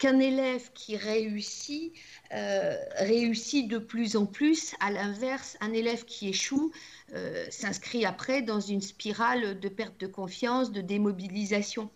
qu'un 0.00 0.18
élève 0.18 0.72
qui 0.72 0.96
réussit 0.96 1.92
euh, 2.32 2.74
réussit 2.96 3.68
de 3.68 3.78
plus 3.78 4.16
en 4.16 4.24
plus. 4.24 4.74
À 4.80 4.90
l'inverse, 4.90 5.56
un 5.60 5.72
élève 5.72 6.04
qui 6.04 6.28
échoue 6.28 6.72
euh, 7.12 7.44
s'inscrit 7.50 8.04
après 8.06 8.40
dans 8.40 8.60
une 8.60 8.80
spirale 8.80 9.60
de 9.60 9.68
perte 9.68 10.00
de 10.00 10.06
confiance, 10.06 10.72
de 10.72 10.80
démobilisation. 10.80 11.90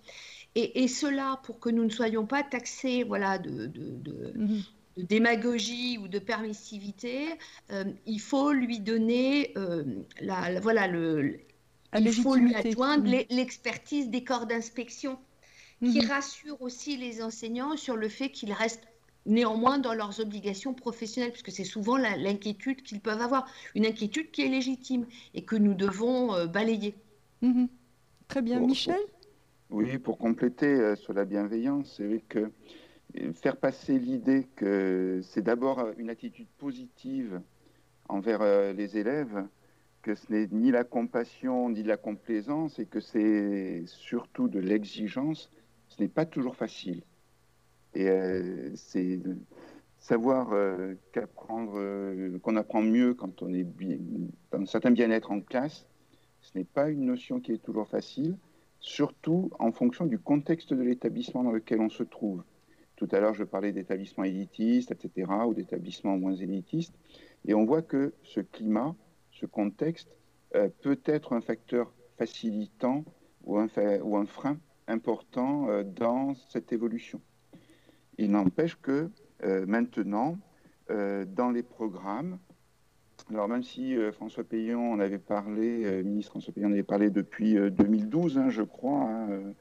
Et, 0.56 0.86
cela, 0.86 1.40
pour 1.42 1.58
que 1.58 1.68
nous 1.68 1.82
ne 1.82 1.90
soyons 1.90 2.26
pas 2.26 2.44
taxés 2.44 3.02
voilà, 3.02 3.38
de, 3.38 3.72
mhm. 4.36 4.62
démagogie 4.98 5.98
ou 5.98 6.06
de 6.06 6.20
permissivité, 6.20 7.26
euh, 7.72 7.84
il 8.06 8.20
faut 8.20 8.52
lui 8.52 8.78
donner 8.78 9.52
la, 10.20 10.60
voilà, 10.60 10.86
le, 10.86 11.40
il 11.98 12.12
faut 12.12 12.36
lui 12.36 12.54
adjoindre 12.54 13.08
mhm. 13.08 13.24
l'expertise 13.30 14.10
des 14.10 14.22
corps 14.22 14.46
d'inspection 14.46 15.18
qui 15.84 16.00
mhm. 16.00 16.10
rassure 16.10 16.60
aussi 16.62 16.96
les 16.96 17.22
enseignants 17.22 17.76
sur 17.76 17.96
le 17.96 18.08
fait 18.08 18.30
qu'ils 18.30 18.52
restent 18.52 18.86
néanmoins 19.26 19.78
dans 19.78 19.94
leurs 19.94 20.20
obligations 20.20 20.74
professionnelles, 20.74 21.30
puisque 21.30 21.50
c'est 21.50 21.64
souvent 21.64 21.96
l'inquiétude 21.96 22.82
qu'ils 22.82 23.00
peuvent 23.00 23.20
avoir, 23.20 23.46
une 23.74 23.86
inquiétude 23.86 24.30
qui 24.30 24.42
est 24.42 24.48
légitime 24.48 25.06
et 25.34 25.42
que 25.42 25.56
nous 25.56 25.74
devons 25.74 26.34
euh, 26.34 26.46
balayer. 26.46 26.94
Mhm. 27.42 27.68
Très 28.28 28.42
bien, 28.42 28.60
Michel? 28.60 29.00
Oui, 29.70 29.98
pour 29.98 30.18
compléter 30.18 30.66
euh, 30.66 30.96
sur 30.96 31.12
la 31.12 31.24
bienveillance, 31.24 31.94
c'est 31.96 32.22
que 32.28 32.50
euh, 33.18 33.32
faire 33.32 33.56
passer 33.56 33.98
l'idée 33.98 34.46
que 34.56 35.20
c'est 35.22 35.42
d'abord 35.42 35.86
une 35.98 36.10
attitude 36.10 36.48
positive 36.58 37.40
envers 38.08 38.74
les 38.74 38.98
élèves, 38.98 39.46
que 40.02 40.14
ce 40.14 40.30
n'est 40.30 40.46
ni 40.52 40.70
la 40.70 40.84
compassion 40.84 41.70
ni 41.70 41.82
la 41.82 41.96
complaisance 41.96 42.78
et 42.78 42.84
que 42.84 43.00
c'est 43.00 43.84
surtout 43.86 44.48
de 44.48 44.60
l'exigence, 44.60 45.50
ce 45.94 46.02
n'est 46.02 46.08
pas 46.08 46.26
toujours 46.26 46.56
facile. 46.56 47.02
Et 47.94 48.08
euh, 48.08 48.70
c'est 48.74 49.20
savoir 49.98 50.52
euh, 50.52 50.94
qu'apprendre, 51.12 51.74
euh, 51.76 52.38
qu'on 52.40 52.56
apprend 52.56 52.82
mieux 52.82 53.14
quand 53.14 53.42
on 53.42 53.54
est 53.54 53.66
dans 54.50 54.60
un 54.60 54.66
certain 54.66 54.90
bien-être 54.90 55.30
en 55.30 55.40
classe, 55.40 55.86
ce 56.40 56.58
n'est 56.58 56.64
pas 56.64 56.90
une 56.90 57.06
notion 57.06 57.40
qui 57.40 57.52
est 57.52 57.62
toujours 57.62 57.88
facile, 57.88 58.36
surtout 58.80 59.50
en 59.58 59.70
fonction 59.70 60.06
du 60.06 60.18
contexte 60.18 60.74
de 60.74 60.82
l'établissement 60.82 61.44
dans 61.44 61.52
lequel 61.52 61.80
on 61.80 61.88
se 61.88 62.02
trouve. 62.02 62.42
Tout 62.96 63.08
à 63.12 63.20
l'heure, 63.20 63.34
je 63.34 63.44
parlais 63.44 63.72
d'établissements 63.72 64.24
élitistes, 64.24 64.90
etc., 64.90 65.30
ou 65.46 65.54
d'établissements 65.54 66.18
moins 66.18 66.34
élitistes, 66.34 66.94
et 67.46 67.54
on 67.54 67.64
voit 67.64 67.82
que 67.82 68.14
ce 68.22 68.40
climat, 68.40 68.94
ce 69.30 69.46
contexte, 69.46 70.08
peut 70.82 71.00
être 71.04 71.32
un 71.32 71.40
facteur 71.40 71.92
facilitant 72.16 73.04
ou 73.44 73.58
un, 73.58 73.66
ou 74.02 74.16
un 74.16 74.26
frein 74.26 74.58
important 74.86 75.82
dans 75.82 76.34
cette 76.50 76.72
évolution. 76.72 77.20
Il 78.18 78.30
n'empêche 78.30 78.76
que 78.80 79.10
euh, 79.44 79.66
maintenant, 79.66 80.38
euh, 80.90 81.24
dans 81.24 81.50
les 81.50 81.62
programmes, 81.62 82.38
alors 83.30 83.48
même 83.48 83.62
si 83.62 83.96
euh, 83.96 84.12
François 84.12 84.44
Payon 84.44 84.92
en 84.92 85.00
avait 85.00 85.18
parlé, 85.18 86.02
ministre 86.04 86.32
François 86.32 86.52
Payon 86.54 86.68
en 86.68 86.72
avait 86.72 86.82
parlé 86.82 87.10
depuis 87.10 87.54
2012, 87.54 88.38
hein, 88.38 88.50
je 88.50 88.62
crois, 88.62 89.02
hein, 89.02 89.54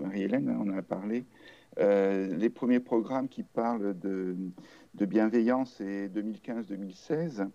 Marie-Hélène 0.00 0.50
en 0.50 0.68
a 0.76 0.82
parlé, 0.82 1.24
les 1.78 2.48
premiers 2.48 2.80
programmes 2.80 3.28
qui 3.28 3.42
parlent 3.42 3.98
de, 3.98 4.36
bienveillance, 4.94 5.74
c'est 5.78 6.08
2015-2016. 6.08 7.48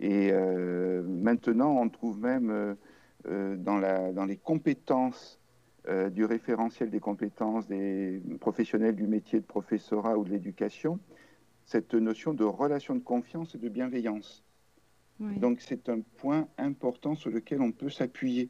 Et 0.00 0.32
maintenant, 0.32 1.78
on 1.80 1.88
trouve 1.88 2.20
même 2.20 2.76
dans 3.24 4.24
les 4.26 4.36
compétences 4.36 5.39
du 6.12 6.24
référentiel 6.24 6.90
des 6.90 7.00
compétences 7.00 7.66
des 7.66 8.22
professionnels 8.40 8.94
du 8.94 9.06
métier 9.06 9.40
de 9.40 9.44
professorat 9.44 10.18
ou 10.18 10.24
de 10.24 10.30
l'éducation, 10.30 10.98
cette 11.64 11.94
notion 11.94 12.34
de 12.34 12.44
relation 12.44 12.94
de 12.94 13.00
confiance 13.00 13.54
et 13.54 13.58
de 13.58 13.68
bienveillance. 13.68 14.44
Donc 15.20 15.60
c'est 15.60 15.88
un 15.90 16.00
point 16.00 16.48
important 16.56 17.14
sur 17.14 17.30
lequel 17.30 17.60
on 17.60 17.72
peut 17.72 17.90
s'appuyer 17.90 18.48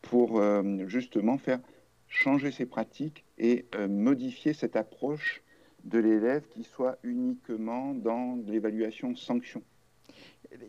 pour 0.00 0.40
euh, 0.40 0.86
justement 0.86 1.36
faire 1.36 1.60
changer 2.08 2.50
ses 2.50 2.64
pratiques 2.64 3.24
et 3.36 3.66
euh, 3.74 3.86
modifier 3.86 4.54
cette 4.54 4.76
approche 4.76 5.42
de 5.84 5.98
l'élève 5.98 6.46
qui 6.48 6.64
soit 6.64 6.98
uniquement 7.02 7.94
dans 7.94 8.36
l'évaluation 8.46 9.14
sanction. 9.14 9.62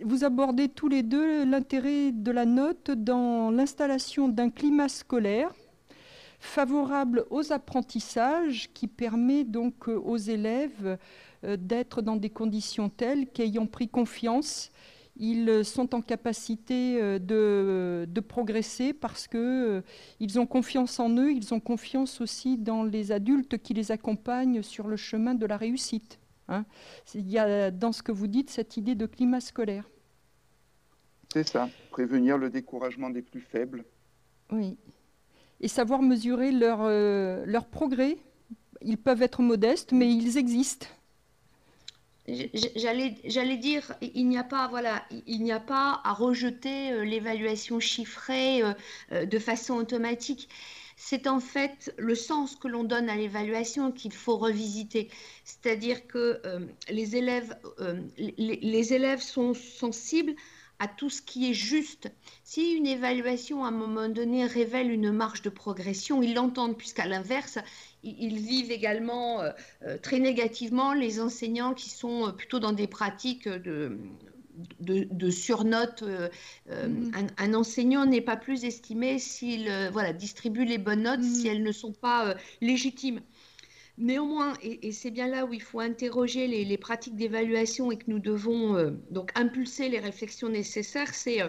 Vous 0.03 0.25
abordez 0.25 0.67
tous 0.67 0.89
les 0.89 1.03
deux 1.03 1.45
l'intérêt 1.45 2.11
de 2.11 2.31
la 2.31 2.45
note 2.45 2.91
dans 2.91 3.49
l'installation 3.51 4.27
d'un 4.27 4.49
climat 4.49 4.89
scolaire 4.89 5.53
favorable 6.39 7.25
aux 7.29 7.51
apprentissages 7.51 8.70
qui 8.74 8.88
permet 8.88 9.44
donc 9.44 9.89
euh, 9.89 10.00
aux 10.00 10.17
élèves 10.17 10.98
euh, 11.44 11.58
d'être 11.58 12.01
dans 12.01 12.15
des 12.15 12.29
conditions 12.29 12.89
telles 12.89 13.27
qu'ayant 13.27 13.65
pris 13.65 13.88
confiance, 13.88 14.72
ils 15.20 15.65
sont 15.65 15.96
en 15.96 16.01
capacité 16.01 17.01
euh, 17.01 18.06
de, 18.06 18.20
progresser 18.22 18.94
parce 18.94 19.27
qu'ils 19.27 20.39
ont 20.39 20.46
confiance 20.46 21.00
en 21.00 21.10
eux, 21.17 21.32
ils 21.32 21.53
ont 21.53 21.60
confiance 21.60 22.22
aussi 22.22 22.58
dans 22.58 22.84
les 22.84 23.12
adultes 23.12 23.58
qui 23.58 23.74
les 23.74 23.91
accompagnent 23.91 24.62
sur 24.62 24.88
le 24.88 24.96
chemin 24.96 25.34
de 25.34 25.46
la 25.46 25.58
réussite. 25.58 26.20
Hein. 26.50 26.65
Il 27.15 27.29
y 27.29 27.39
a 27.39 27.72
dans 27.72 27.91
ce 27.91 28.03
que 28.03 28.12
vous 28.12 28.27
dites 28.27 28.51
cette 28.51 28.77
idée 28.77 28.96
de 28.96 29.06
climat 29.06 29.41
scolaire. 29.41 29.89
C'est 31.34 31.48
ça, 31.48 31.67
prévenir 31.89 32.38
le 32.38 32.50
découragement 32.50 33.10
des 33.10 33.22
plus 33.22 33.41
faibles. 33.41 33.86
Oui. 34.51 34.77
Et 35.61 35.67
savoir 35.67 36.01
mesurer 36.01 36.51
leur, 36.51 36.79
euh, 36.81 37.43
leur 37.45 37.65
progrès. 37.65 38.17
Ils 38.81 38.97
peuvent 38.97 39.21
être 39.23 39.41
modestes, 39.41 39.91
mais 39.91 40.11
ils 40.11 40.37
existent 40.37 40.87
j'allais 42.75 43.57
dire, 43.57 43.93
il 44.01 44.27
n'y 44.27 44.37
a 44.37 44.43
pas, 44.43 44.67
voilà, 44.67 45.05
il 45.27 45.43
n'y 45.43 45.51
a 45.53 45.61
pas 45.61 46.01
à 46.03 46.13
rejeter 46.13 46.91
euh, 46.91 47.05
l'évaluation 47.05 47.79
chiffrée 47.79 48.63
euh, 48.63 49.25
de 49.25 49.39
façon 49.39 49.75
automatique. 49.75 50.49
C'est 50.97 51.27
en 51.27 51.39
fait 51.39 51.93
le 51.97 52.15
sens 52.15 52.57
que 52.57 52.67
l'on 52.67 52.83
donne 52.83 53.09
à 53.09 53.15
l'évaluation 53.15 53.93
qu'il 53.93 54.11
faut 54.11 54.35
revisiter. 54.35 55.09
C'est-à-dire 55.45 56.05
que 56.07 56.41
les, 56.89 57.15
élèves, 57.15 57.55
les, 58.17 58.93
élèves 58.93 59.21
sont 59.21 59.53
sensibles 59.53 60.33
à 60.79 60.88
tout 60.88 61.10
ce 61.10 61.22
qui 61.22 61.50
est 61.50 61.53
juste. 61.53 62.12
Si 62.43 62.72
une 62.74 62.86
évaluation 62.86 63.65
à 63.65 63.69
un 63.69 63.72
moment 63.72 64.10
donné 64.10 64.46
révèle 64.46 64.91
une 64.91 65.12
marge 65.12 65.41
de 65.41 65.50
progression, 65.50 66.22
ils 66.22 66.34
l'entendent, 66.34 66.77
puisqu'à 66.77 67.07
l'inverse, 67.07 67.57
ils 68.03 68.38
vivent 68.38 68.72
également 68.72 69.41
euh, 69.41 69.50
euh, 69.84 69.98
très 69.98 70.19
négativement 70.19 70.93
les 70.93 71.19
enseignants 71.19 71.74
qui 71.74 71.89
sont 71.89 72.27
euh, 72.27 72.31
plutôt 72.31 72.60
dans 72.60 72.74
des 72.74 72.88
pratiques 72.88 73.48
de, 73.48 73.98
de, 74.79 75.29
surnote. 75.29 76.03
Mm-hmm. 76.69 77.29
un, 77.38 77.53
enseignant 77.53 78.05
n'est 78.05 78.22
pas 78.22 78.38
plus 78.38 78.63
estimé 78.63 79.19
s'il 79.19 79.69
voilà, 79.91 80.13
distribue 80.13 80.65
les 80.65 80.77
bonnes 80.77 81.03
notes 81.03 81.22
mm-hmm. 81.22 81.41
si 81.41 81.48
elles 81.48 81.63
ne 81.63 81.72
sont 81.72 81.93
pas 81.93 82.36
légitimes. 82.62 83.22
Néanmoins, 83.98 84.54
et, 84.62 84.92
c'est 84.92 85.10
bien 85.10 85.27
là 85.27 85.46
où 85.46 85.54
il 85.54 85.62
faut 85.62 85.80
interroger 85.80 86.48
les, 86.48 86.77
pratiques 86.77 87.16
d'évaluation 87.16 87.92
et 87.92 87.98
que 87.98 88.06
nous 88.08 88.20
devons 88.20 88.96
donc 89.10 89.32
impulser 89.34 89.89
les 89.89 89.98
réflexions 90.00 90.50
nécessaires, 90.50 91.16
c'est 91.16 91.42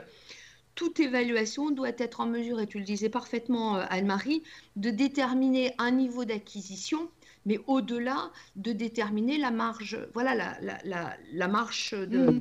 toute 0.79 1.01
évaluation 1.01 1.73
doit 1.73 1.91
être 1.99 2.21
en 2.21 2.27
mesure, 2.27 2.61
et 2.61 2.69
tu 2.69 2.79
le 2.79 2.85
disais 2.85 3.09
parfaitement 3.09 3.79
euh, 3.79 3.85
Anne-Marie, 3.91 4.45
de 4.77 4.91
déterminer 4.91 5.75
un 5.79 5.91
niveau 5.91 6.25
d'acquisition, 6.25 7.11
mais 7.47 7.59
au-delà 7.67 8.31
de 8.55 8.71
déterminer 8.71 9.39
la 9.39 9.51
marge, 9.51 9.99
voilà, 10.15 10.57
la, 10.85 11.49
marche 11.49 11.95
de... 11.95 12.19
Mm. 12.19 12.41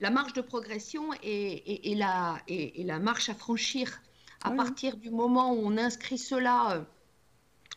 La 0.00 0.10
marge 0.10 0.32
de 0.34 0.42
progression 0.42 1.10
et, 1.24 1.94
la, 1.96 2.40
et, 2.46 2.84
la 2.84 3.00
marche 3.00 3.30
à 3.30 3.34
franchir 3.34 4.00
à 4.44 4.52
partir 4.52 4.96
du 4.96 5.10
moment 5.10 5.52
où 5.52 5.58
on 5.64 5.76
inscrit 5.76 6.18
cela 6.18 6.76
euh, 6.76 6.80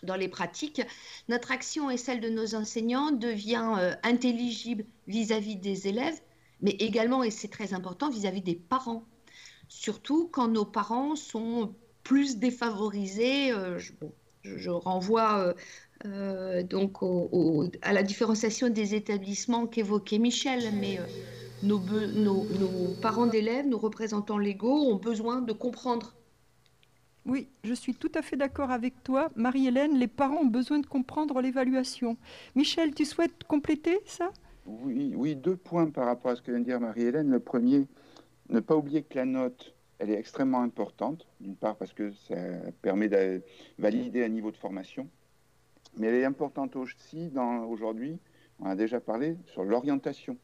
dans 0.04 0.16
les 0.16 0.28
pratiques, 0.28 0.82
notre 1.30 1.52
action 1.52 1.90
et 1.90 1.98
celle 1.98 2.20
de 2.22 2.30
nos 2.30 2.56
enseignants 2.56 3.12
devient 3.12 3.76
euh, 3.78 3.94
intelligible 4.04 4.86
vis-à-vis 5.08 5.56
des 5.56 5.88
élèves, 5.88 6.20
mais 6.62 6.72
également, 6.72 7.24
et 7.24 7.32
c'est 7.32 7.48
très 7.48 7.74
important, 7.74 8.10
vis 8.10 8.26
à 8.26 8.32
-vis 8.32 8.44
des 8.44 8.56
parents 8.56 9.06
surtout 9.72 10.28
quand 10.32 10.50
nos 10.50 10.66
parents 10.66 11.16
sont 11.16 11.74
plus 12.04 12.38
défavorisés. 12.38 13.52
Euh, 13.54 13.80
je, 14.44 14.70
renvoie 14.70 15.54
euh, 16.06 16.64
donc 16.64 16.98
à 17.82 17.94
la 17.94 18.04
différenciation 18.04 18.70
des 18.70 18.96
établissements 18.96 19.66
qu'évoquait 19.68 20.18
Michel, 20.18 20.74
mais 20.74 21.00
nos, 21.64 21.80
parents 23.02 23.28
d'élèves, 23.28 23.68
nos 23.68 23.78
représentants 23.78 24.38
légaux 24.38 24.92
ont 24.92 24.96
besoin 24.96 25.42
de 25.42 25.54
comprendre. 25.54 26.16
Oui, 27.26 27.50
je 27.64 27.74
suis 27.74 27.94
tout 27.94 28.12
à 28.16 28.22
fait 28.22 28.36
d'accord 28.36 28.72
avec 28.72 29.04
toi. 29.04 29.30
Marie-Hélène, 29.36 29.98
les 29.98 30.08
parents 30.08 30.42
ont 30.42 30.46
besoin 30.46 30.80
de 30.80 30.88
comprendre 30.88 31.40
l'évaluation. 31.42 32.18
Michel, 32.56 32.96
tu 32.96 33.06
souhaites 33.06 33.44
compléter 33.44 34.00
ça? 34.06 34.32
Oui, 34.66 35.36
deux 35.36 35.56
points 35.56 35.90
par 35.90 36.06
rapport 36.06 36.32
à 36.32 36.36
ce 36.36 36.42
que 36.42 36.52
vient 36.52 36.60
de 36.60 36.66
dire 36.66 36.80
Marie-Hélène. 36.80 37.30
Le 37.30 37.40
premier, 37.40 37.88
ne 38.50 38.60
pas 38.60 38.76
oublier 38.76 39.04
que 39.04 39.16
la 39.16 39.26
note, 39.26 39.76
elle 40.00 40.10
est 40.10 40.18
extrêmement 40.18 40.62
importante, 40.62 41.28
d'une 41.40 41.56
part 41.56 41.76
parce 41.76 41.94
que 41.94 42.12
ça 42.12 42.36
permet 42.82 43.08
de 43.08 43.44
valider 43.78 44.24
un 44.24 44.30
niveau 44.30 44.50
de 44.50 44.58
formation, 44.58 45.08
mais 45.98 46.08
elle 46.08 46.16
est 46.16 46.26
importante 46.26 46.76
aussi 46.76 47.32
aujourd'hui, 47.68 48.18
on 48.60 48.66
a 48.66 48.76
déjà 48.76 49.00
parlé, 49.00 49.38
sur 49.46 49.64
l'orientation. 49.64 50.38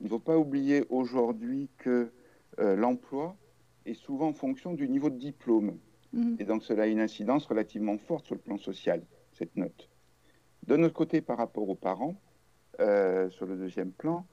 Il 0.00 0.04
ne 0.04 0.08
faut 0.08 0.18
pas 0.18 0.36
oublier 0.36 0.84
aujourd'hui 0.90 1.68
que 1.78 2.10
euh, 2.58 2.76
l'emploi 2.76 3.36
est 3.86 3.94
souvent 3.94 4.28
en 4.28 4.32
fonction 4.32 4.74
du 4.74 4.88
niveau 4.88 5.10
de 5.10 5.18
diplôme. 5.18 5.78
Mhm. 6.12 6.36
Et 6.38 6.44
donc 6.44 6.62
cela 6.62 6.84
a 6.84 6.86
une 6.86 7.00
incidence 7.00 7.46
relativement 7.46 7.98
forte 7.98 8.26
sur 8.26 8.34
le 8.34 8.40
plan 8.40 8.58
social, 8.58 9.02
cette 9.32 9.56
note. 9.56 9.88
De 10.66 10.76
notre 10.76 10.94
côté, 10.94 11.20
par 11.20 11.38
rapport 11.38 11.68
aux 11.68 11.74
parents, 11.74 12.20
euh, 12.80 13.30
sur 13.30 13.46
le 13.46 13.56
deuxième 13.56 13.92
plan, 13.92 14.26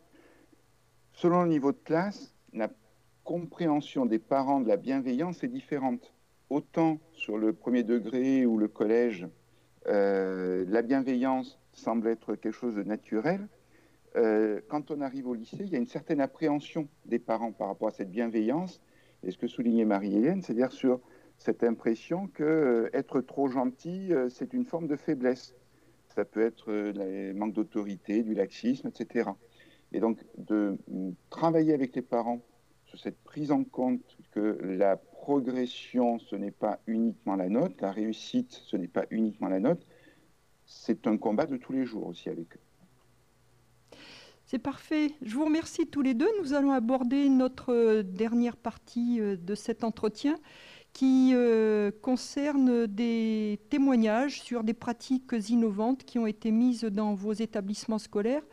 selon 1.14 1.44
le 1.44 1.50
niveau 1.50 1.72
de 1.72 1.78
classe, 1.78 2.36
n'a 2.54 2.70
compréhension 3.24 4.06
des 4.06 4.20
parents 4.20 4.62
de 4.62 4.68
la 4.68 4.78
bienveillance 4.78 5.44
est 5.44 5.50
différente. 5.50 6.14
Autant 6.50 7.00
sur 7.12 7.38
le 7.38 7.54
premier 7.54 7.84
degré 7.84 8.46
ou 8.46 8.58
le 8.58 8.68
collège, 8.68 9.28
euh, 9.88 10.64
la 10.68 10.84
bienveillance 10.84 11.60
semble 11.74 12.08
être 12.08 12.36
quelque 12.36 12.54
chose 12.54 12.76
de 12.76 12.84
naturel. 12.84 13.48
Euh, 14.16 14.62
quand 14.70 14.92
on 14.92 15.02
arrive 15.02 15.28
au 15.28 15.34
lycée, 15.34 15.58
il 15.62 15.70
y 15.70 15.76
a 15.76 15.80
une 15.80 15.88
certaine 15.88 16.22
appréhension 16.22 16.88
des 17.06 17.20
parents 17.20 17.52
par 17.52 17.68
rapport 17.68 17.90
à 17.90 17.92
cette 17.92 18.12
bienveillance. 18.12 18.80
Et 19.24 19.32
ce 19.32 19.38
que 19.38 19.48
soulignait 19.48 19.86
Marie-Hélène, 19.86 20.44
c'est-à-dire 20.44 20.72
sur 20.72 21.02
cette 21.38 21.64
impression 21.64 22.28
que 22.28 22.44
euh, 22.44 22.90
être 22.94 23.22
trop 23.22 23.48
gentil, 23.48 24.12
c'est 24.30 24.54
une 24.54 24.66
forme 24.66 24.88
de 24.88 24.96
faiblesse. 24.96 25.54
Ça 26.16 26.26
peut 26.26 26.42
être 26.42 26.72
le 26.72 27.34
manque 27.34 27.54
d'autorité, 27.54 28.24
du 28.24 28.34
laxisme, 28.34 28.88
etc. 28.88 29.30
Et 29.92 30.00
donc 30.00 30.26
de 30.38 30.78
mm, 30.88 31.12
travailler 31.30 31.74
avec 31.74 31.96
les 31.96 32.02
parents 32.02 32.42
cette 32.98 33.22
prise 33.24 33.52
en 33.52 33.64
compte 33.64 34.18
que 34.32 34.58
la 34.62 34.98
progression, 34.98 36.20
ce 36.20 36.36
n'est 36.36 36.52
pas 36.52 36.80
uniquement 36.88 37.36
la 37.36 37.50
note, 37.50 37.80
la 37.82 37.92
réussite, 37.92 38.52
ce 38.66 38.78
n'est 38.78 38.88
pas 38.88 39.06
uniquement 39.10 39.48
la 39.48 39.60
note, 39.60 39.86
c'est 40.66 41.08
un 41.08 41.18
combat 41.18 41.46
de 41.46 41.58
tous 41.58 41.74
les 41.74 41.86
jours 41.86 42.08
aussi 42.08 42.30
avec 42.30 42.56
eux. 42.56 43.98
C'est 44.46 44.60
parfait. 44.60 45.12
Je 45.24 45.36
vous 45.36 45.46
remercie 45.46 45.88
tous 45.88 46.04
les 46.04 46.14
deux. 46.14 46.30
Nous 46.40 46.54
allons 46.54 46.72
aborder 46.72 47.30
notre 47.30 47.74
euh, 47.74 48.04
dernière 48.04 48.58
partie 48.58 49.20
euh, 49.20 49.36
de 49.36 49.56
cet 49.56 49.84
entretien 49.84 50.38
qui 50.96 51.32
euh, 51.34 51.92
concerne 52.02 52.88
des 52.88 53.60
témoignages 53.70 54.42
sur 54.42 54.64
des 54.64 54.74
pratiques 54.74 55.36
innovantes 55.50 56.06
qui 56.06 56.18
ont 56.20 56.26
été 56.26 56.52
mises 56.52 56.86
dans 56.86 57.14
vos 57.14 57.34
établissements 57.34 58.00
scolaires. 58.00 58.44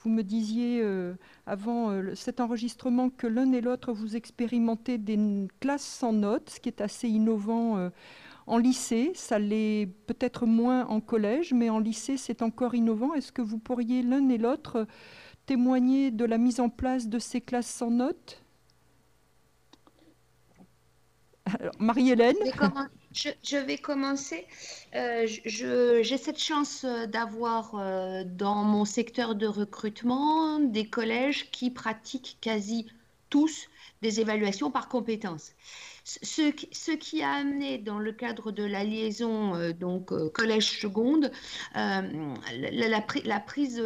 Vous 0.00 0.10
me 0.10 0.20
disiez 0.20 0.82
euh, 0.82 1.14
avant 1.46 1.90
euh, 1.90 2.14
cet 2.14 2.40
enregistrement 2.40 3.08
que 3.08 3.26
l'un 3.26 3.50
et 3.52 3.62
l'autre, 3.62 3.94
vous 3.94 4.16
expérimentez 4.16 4.98
des 4.98 5.18
classes 5.60 5.86
sans 5.86 6.12
notes, 6.12 6.50
ce 6.50 6.60
qui 6.60 6.68
est 6.68 6.82
assez 6.82 7.08
innovant 7.08 7.90
en 8.46 8.58
lycée. 8.58 9.12
Ça 9.14 9.38
l'est 9.38 9.88
peut-être 10.06 10.44
moins 10.44 10.84
en 10.88 11.00
collège, 11.00 11.54
mais 11.54 11.70
en 11.70 11.78
lycée, 11.78 12.18
c'est 12.18 12.42
encore 12.42 12.74
innovant. 12.74 13.14
Est-ce 13.14 13.32
que 13.32 13.40
vous 13.40 13.58
pourriez 13.58 14.02
l'un 14.02 14.28
et 14.28 14.36
l'autre 14.36 14.86
témoigner 15.46 16.10
de 16.10 16.26
la 16.26 16.36
mise 16.36 16.60
en 16.60 16.68
place 16.68 17.08
de 17.08 17.18
ces 17.18 17.40
classes 17.40 17.70
sans 17.70 17.90
notes? 17.90 18.44
Marie-Hélène 21.78 22.36
je, 23.12 23.56
vais 23.56 23.78
commencer. 23.78 24.46
Euh, 24.94 25.26
j'ai 25.44 26.18
cette 26.18 26.38
chance 26.38 26.84
euh, 26.84 27.06
d'avoir 27.06 27.74
euh, 27.74 28.22
dans 28.24 28.62
mon 28.64 28.84
secteur 28.84 29.34
de 29.34 29.46
recrutement 29.46 30.58
des 30.58 30.86
collèges 30.88 31.50
qui 31.50 31.70
pratiquent 31.70 32.36
quasi 32.40 32.86
tous 33.30 33.68
des 34.02 34.20
évaluations 34.20 34.70
par 34.70 34.88
compétences. 34.88 35.52
Ce, 36.04 36.94
qui 36.94 37.22
a 37.22 37.32
amené 37.32 37.78
dans 37.78 37.98
le 37.98 38.12
cadre 38.12 38.52
de 38.52 38.62
la 38.62 38.84
liaison 38.84 39.72
donc 39.72 40.10
collège 40.32 40.80
seconde 40.80 41.30
la, 41.74 43.00
prise 43.40 43.82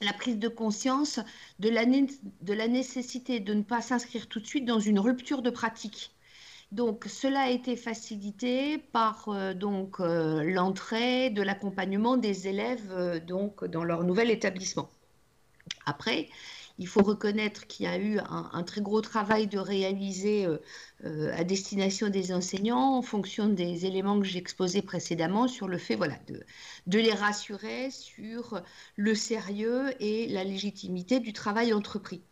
la 0.00 0.12
prise 0.12 0.38
de 0.38 0.48
conscience 0.48 1.18
de 1.58 1.68
la, 1.68 1.84
de 1.84 2.52
la 2.52 2.68
nécessité 2.68 3.40
de 3.40 3.54
ne 3.54 3.62
pas 3.62 3.80
s'inscrire 3.80 4.28
tout 4.28 4.38
de 4.38 4.46
suite 4.46 4.64
dans 4.64 4.78
une 4.78 5.00
rupture 5.00 5.42
de 5.42 5.50
pratique. 5.50 6.12
Donc, 6.72 7.06
cela 7.08 7.42
a 7.42 7.50
été 7.50 7.76
facilité 7.76 8.78
par 8.78 9.28
euh, 9.28 9.54
donc 9.54 9.98
l'entrée 9.98 11.30
de 11.30 11.42
l'accompagnement 11.42 12.16
des 12.16 12.48
élèves 12.48 13.24
donc 13.26 13.64
dans 13.64 13.84
leur 13.84 14.04
nouvel 14.04 14.30
établissement. 14.30 14.90
Après, 15.86 16.28
il 16.80 16.88
faut 16.88 17.02
reconnaître 17.02 17.66
qu'il 17.66 17.84
y 17.84 17.88
a 17.88 17.98
eu 17.98 18.18
un, 18.18 18.62
très 18.62 18.80
gros 18.80 19.02
travail 19.02 19.46
de 19.46 19.58
réaliser 19.58 20.46
euh, 20.46 20.56
euh, 21.04 21.30
à 21.36 21.44
destination 21.44 22.08
des 22.08 22.32
enseignants 22.32 22.96
en 22.96 23.02
fonction 23.02 23.48
des 23.48 23.84
éléments 23.84 24.18
que 24.18 24.26
j'exposais 24.26 24.80
précédemment 24.80 25.46
sur 25.46 25.68
le 25.68 25.76
fait 25.76 25.94
voilà, 25.94 26.16
de, 26.28 26.42
de 26.86 26.98
les 26.98 27.12
rassurer 27.12 27.90
sur 27.90 28.62
le 28.96 29.14
sérieux 29.14 29.94
et 30.00 30.26
la 30.28 30.42
légitimité 30.42 31.20
du 31.20 31.34
travail 31.34 31.74
entrepris. 31.74 32.22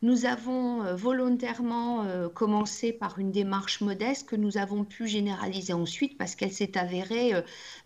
Nous 0.00 0.26
avons 0.26 0.84
euh, 0.84 0.94
volontairement 0.94 2.04
euh, 2.04 2.28
commencé 2.28 2.92
par 2.92 3.18
une 3.18 3.32
démarche 3.32 3.80
modeste 3.80 4.28
que 4.28 4.36
nous 4.36 4.56
avons 4.56 4.84
pu 4.84 5.08
généraliser 5.08 5.72
ensuite 5.72 6.16
parce 6.16 6.36
qu'elle 6.36 6.52
s'est 6.52 6.78
avérée 6.78 7.32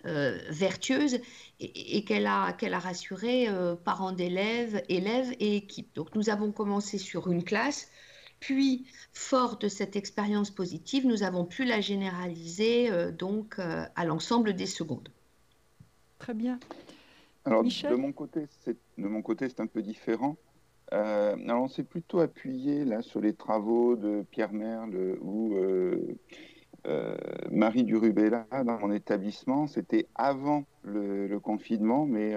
euh, 0.05 0.39
vertueuse 0.51 1.21
et, 1.61 2.05
qu'elle 2.05 2.27
a, 2.27 2.53
qu'elle 2.53 2.75
a 2.75 2.79
rassuré 2.79 3.49
parents 3.85 4.13
d'élèves, 4.13 4.83
élèves 4.89 5.33
et 5.41 5.57
équipes. 5.57 5.95
Donc 5.95 6.15
nous 6.15 6.29
avons 6.29 6.53
commencé 6.53 6.99
sur 6.99 7.31
une 7.31 7.45
classe. 7.45 7.89
Puis, 8.41 8.85
fort 9.13 9.57
de 9.59 9.69
cette 9.69 9.95
expérience 9.95 10.51
positive, 10.51 11.07
nous 11.07 11.23
avons 11.23 11.45
pu 11.45 11.65
la 11.65 11.81
généraliser 11.81 12.91
donc 13.13 13.61
à 13.61 14.05
l'ensemble 14.05 14.55
des 14.55 14.67
secondes. 14.67 15.09
Très 16.19 16.35
bien. 16.35 16.59
Alors, 17.45 17.63
de 17.63 17.95
mon 17.95 18.11
côté, 18.11 18.49
c'est, 18.65 18.77
de 18.99 19.07
mon 19.07 19.23
côté, 19.23 19.49
c'est 19.49 19.61
un 19.61 19.69
peu 19.69 19.83
différent. 19.83 20.37
Euh, 20.93 21.37
alors 21.49 21.63
on 21.63 21.69
s'est 21.69 21.85
plutôt 21.85 22.21
appuyé 22.21 22.85
là 22.85 23.01
sur 23.01 23.21
les 23.21 23.33
travaux 23.33 23.97
de 23.97 24.25
Pierre 24.31 24.53
Merle 24.53 25.17
ou 25.23 25.55
euh, 25.55 26.19
euh, 26.87 27.17
Marie 27.51 27.85
Durubella 27.85 28.47
dans 28.51 28.79
mon 28.79 28.93
établissement. 28.93 29.67
C'était 29.67 30.07
avant 30.15 30.65
le, 30.83 31.39
confinement, 31.39 32.05
mais 32.05 32.37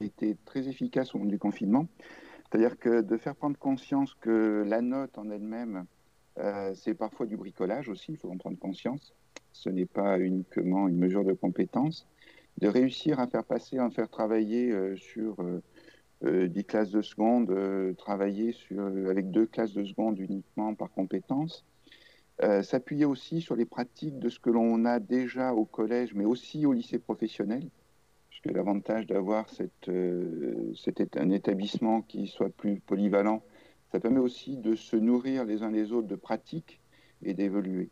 était 0.00 0.36
très 0.44 0.68
efficace 0.68 1.14
au 1.14 1.18
moment 1.18 1.30
du 1.30 1.38
confinement. 1.38 1.88
C'est-à-dire 2.48 2.78
que 2.78 3.00
de 3.00 3.16
faire 3.16 3.34
prendre 3.34 3.58
conscience 3.58 4.14
que 4.14 4.64
la 4.66 4.80
note 4.80 5.18
en 5.18 5.28
elle-même, 5.30 5.86
c'est 6.74 6.94
parfois 6.94 7.26
du 7.26 7.36
bricolage 7.36 7.88
aussi, 7.88 8.12
il 8.12 8.16
faut 8.16 8.30
en 8.30 8.36
prendre 8.36 8.58
conscience. 8.58 9.14
Ce 9.52 9.68
n'est 9.68 9.86
pas 9.86 10.20
uniquement 10.20 10.86
une 10.86 10.96
mesure 10.96 11.24
de 11.24 11.32
compétence. 11.32 12.06
De 12.58 12.68
réussir 12.68 13.20
à 13.20 13.26
faire 13.26 13.44
passer, 13.44 13.78
à 13.78 13.90
faire 13.90 14.08
travailler 14.08 14.72
sur 14.96 15.36
10 16.22 16.64
classes 16.64 16.90
de 16.90 17.00
seconde, 17.00 17.50
euh, 17.50 17.94
travailler 17.94 18.52
sur, 18.52 18.84
avec 19.08 19.30
deux 19.30 19.46
classes 19.46 19.74
de 19.74 19.84
seconde 19.84 20.18
uniquement 20.18 20.74
par 20.74 20.90
compétence. 20.90 21.64
Euh, 22.42 22.62
s'appuyer 22.62 23.04
aussi 23.04 23.40
sur 23.40 23.56
les 23.56 23.64
pratiques 23.64 24.18
de 24.18 24.28
ce 24.28 24.38
que 24.38 24.50
l'on 24.50 24.84
a 24.84 25.00
déjà 25.00 25.54
au 25.54 25.64
collège, 25.64 26.14
mais 26.14 26.24
aussi 26.24 26.66
au 26.66 26.72
lycée 26.72 26.98
professionnel, 26.98 27.68
puisque 28.28 28.46
l'avantage 28.46 29.06
d'avoir 29.06 29.48
cette, 29.48 29.88
euh, 29.88 30.72
un 31.16 31.30
établissement 31.30 32.02
qui 32.02 32.26
soit 32.26 32.50
plus 32.50 32.80
polyvalent, 32.80 33.42
ça 33.92 34.00
permet 34.00 34.20
aussi 34.20 34.56
de 34.56 34.74
se 34.74 34.96
nourrir 34.96 35.44
les 35.44 35.62
uns 35.62 35.70
les 35.70 35.92
autres 35.92 36.08
de 36.08 36.16
pratiques 36.16 36.80
et 37.22 37.34
d'évoluer. 37.34 37.90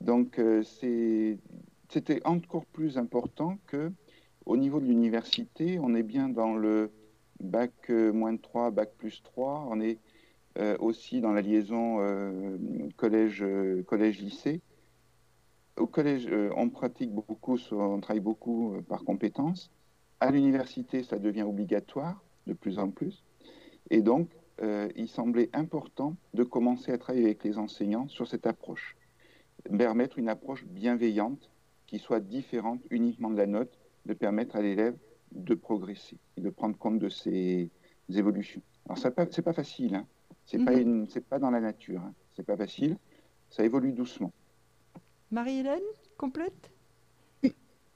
Donc 0.00 0.40
c'était 0.62 2.20
encore 2.24 2.66
plus 2.66 2.98
important 2.98 3.58
que 3.66 3.90
au 4.46 4.56
niveau 4.56 4.78
de 4.78 4.86
l'université, 4.86 5.78
on 5.80 5.94
est 5.94 6.02
bien 6.02 6.28
dans 6.28 6.54
le 6.54 6.92
bac 7.40 7.72
euh, 7.90 8.12
moins 8.12 8.32
de 8.32 8.40
3, 8.40 8.70
bac 8.70 8.90
plus 8.96 9.22
3. 9.22 9.66
On 9.70 9.80
est 9.80 9.98
euh, 10.58 10.76
aussi 10.80 11.20
dans 11.20 11.32
la 11.32 11.42
liaison 11.42 12.00
euh, 12.00 12.56
collège-lycée. 12.96 13.84
Collège, 13.86 14.62
Au 15.76 15.86
collège, 15.86 16.28
on 16.56 16.68
pratique 16.70 17.12
beaucoup, 17.12 17.58
on 17.72 18.00
travaille 18.00 18.20
beaucoup 18.20 18.74
par 18.88 19.04
compétences. 19.04 19.70
À 20.20 20.30
l'université, 20.30 21.04
ça 21.04 21.18
devient 21.18 21.42
obligatoire 21.42 22.24
de 22.46 22.52
plus 22.52 22.78
en 22.78 22.90
plus. 22.90 23.24
Et 23.90 24.02
donc, 24.02 24.28
il 24.96 25.06
semblait 25.08 25.50
important 25.52 26.16
de 26.34 26.42
commencer 26.42 26.90
à 26.90 26.98
travailler 26.98 27.26
avec 27.26 27.44
les 27.44 27.58
enseignants 27.58 28.08
sur 28.08 28.26
cette 28.26 28.48
approche. 28.48 28.96
Permettre 29.78 30.18
une 30.18 30.28
approche 30.28 30.64
bienveillante 30.64 31.48
qui 31.86 32.00
soit 32.00 32.18
différente 32.18 32.80
uniquement 32.90 33.30
de 33.30 33.36
la 33.36 33.46
note, 33.46 33.78
de 34.06 34.14
permettre 34.14 34.56
à 34.56 34.62
l'élève 34.62 34.96
de 35.32 35.54
progresser 35.54 36.16
et 36.36 36.40
de 36.40 36.50
prendre 36.50 36.76
compte 36.76 36.98
de 36.98 37.08
ces 37.08 37.70
évolutions. 38.08 38.62
Alors, 38.86 38.98
ce 38.98 39.08
n'est 39.08 39.42
pas, 39.42 39.52
facile, 39.52 39.94
hein. 39.94 40.06
ce 40.46 40.56
n'est 40.56 40.64
pas, 40.64 40.72
mhm. 40.72 41.06
pas, 41.28 41.38
dans 41.38 41.50
la 41.50 41.60
nature, 41.60 42.00
hein. 42.00 42.14
c'est 42.34 42.46
pas 42.46 42.56
facile, 42.56 42.96
ça 43.50 43.64
évolue 43.64 43.92
doucement. 43.92 44.32
Marie-Hélène, 45.30 45.82
complète? 46.16 46.72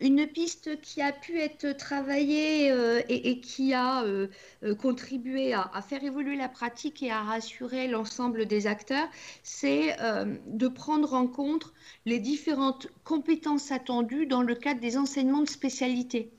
Une 0.02 0.26
piste 0.26 0.80
qui 0.80 1.00
a 1.00 1.12
pu 1.12 1.38
être 1.38 1.76
travaillée 1.76 2.72
euh, 2.72 3.00
et, 3.08 3.40
qui 3.40 3.72
a 3.72 4.02
euh, 4.02 4.26
euh, 4.64 4.74
contribué 4.74 5.54
à, 5.54 5.80
faire 5.80 6.02
évoluer 6.02 6.36
la 6.36 6.48
pratique 6.48 7.02
et 7.04 7.10
à 7.10 7.22
rassurer 7.22 7.86
l'ensemble 7.86 8.46
des 8.46 8.66
acteurs, 8.66 9.08
c'est 9.42 9.96
de 10.46 10.68
prendre 10.68 11.14
en 11.14 11.26
compte 11.26 11.72
les 12.06 12.18
différentes 12.18 12.88
compétences 13.04 13.70
attendues 13.70 14.26
dans 14.26 14.42
le 14.42 14.54
cadre 14.54 14.80
des 14.80 14.96
enseignements 14.96 15.42
de 15.42 15.48
spécialité. 15.48 16.30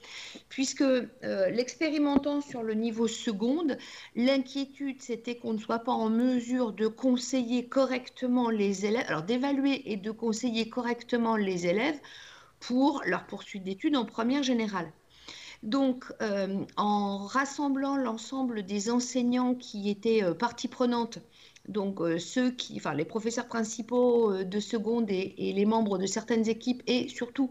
Puisque 0.49 0.83
l'expérimentant 1.21 2.41
sur 2.41 2.63
le 2.63 2.73
niveau 2.73 3.07
seconde, 3.07 3.77
l'inquiétude 4.15 5.01
c'était 5.01 5.35
qu'on 5.35 5.53
ne 5.53 5.59
soit 5.59 5.79
pas 5.79 5.91
en 5.91 6.09
mesure 6.09 6.73
de 6.73 6.87
conseiller 6.87 7.67
correctement 7.67 8.49
les 8.49 8.85
élèves, 8.85 9.05
alors 9.07 9.23
d'évaluer 9.23 9.91
et 9.91 9.97
de 9.97 10.11
conseiller 10.11 10.69
correctement 10.69 11.35
les 11.35 11.67
élèves 11.67 11.99
pour 12.67 13.01
leur 13.05 13.25
poursuite 13.25 13.63
d'études 13.63 13.95
en 13.95 14.05
première 14.05 14.43
générale. 14.43 14.91
Donc, 15.63 16.05
euh, 16.21 16.65
en 16.75 17.19
rassemblant 17.19 17.95
l'ensemble 17.95 18.63
des 18.63 18.89
enseignants 18.89 19.55
qui 19.55 19.89
étaient 19.89 20.23
euh, 20.23 20.33
partie 20.33 20.67
prenante, 20.67 21.19
donc 21.69 22.01
euh, 22.01 22.19
ceux 22.19 22.51
qui, 22.51 22.75
enfin 22.75 22.93
les 22.93 23.05
professeurs 23.05 23.47
principaux 23.47 24.43
de 24.43 24.59
seconde 24.59 25.09
et, 25.09 25.33
les 25.37 25.65
membres 25.65 25.97
de 25.97 26.05
certaines 26.05 26.49
équipes, 26.49 26.83
et 26.85 27.07
surtout 27.07 27.49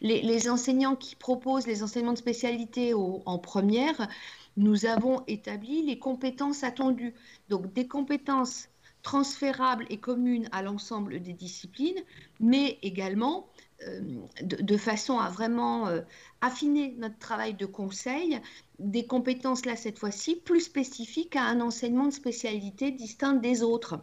les, 0.00 0.48
enseignants 0.48 0.94
qui 0.94 1.16
proposent 1.16 1.66
les 1.66 1.82
enseignements 1.82 2.12
de 2.12 2.18
spécialité 2.18 2.94
en 2.94 3.38
première, 3.38 4.08
nous 4.56 4.86
avons 4.86 5.24
établi 5.26 5.82
les 5.82 5.98
compétences 5.98 6.62
attendues. 6.62 7.14
Donc, 7.48 7.72
des 7.72 7.88
compétences 7.88 8.68
transférables 9.02 9.86
et 9.90 9.98
communes 9.98 10.48
à 10.52 10.62
l'ensemble 10.62 11.20
des 11.20 11.32
disciplines, 11.32 12.02
mais 12.40 12.78
également 12.82 13.48
euh, 13.86 14.00
de, 14.42 14.76
façon 14.76 15.20
à 15.20 15.30
vraiment 15.30 15.86
euh, 15.86 16.00
affiner 16.40 16.96
notre 16.98 17.16
travail 17.18 17.54
de 17.54 17.64
conseil, 17.64 18.40
des 18.80 19.06
compétences 19.06 19.64
là 19.66 19.76
cette 19.76 20.00
fois-ci 20.00 20.34
plus 20.34 20.62
spécifiques 20.62 21.36
à 21.36 21.44
un 21.44 21.60
enseignement 21.60 22.06
de 22.06 22.12
spécialité 22.12 22.90
distinct 22.90 23.34
des 23.34 23.62
autres. 23.62 24.00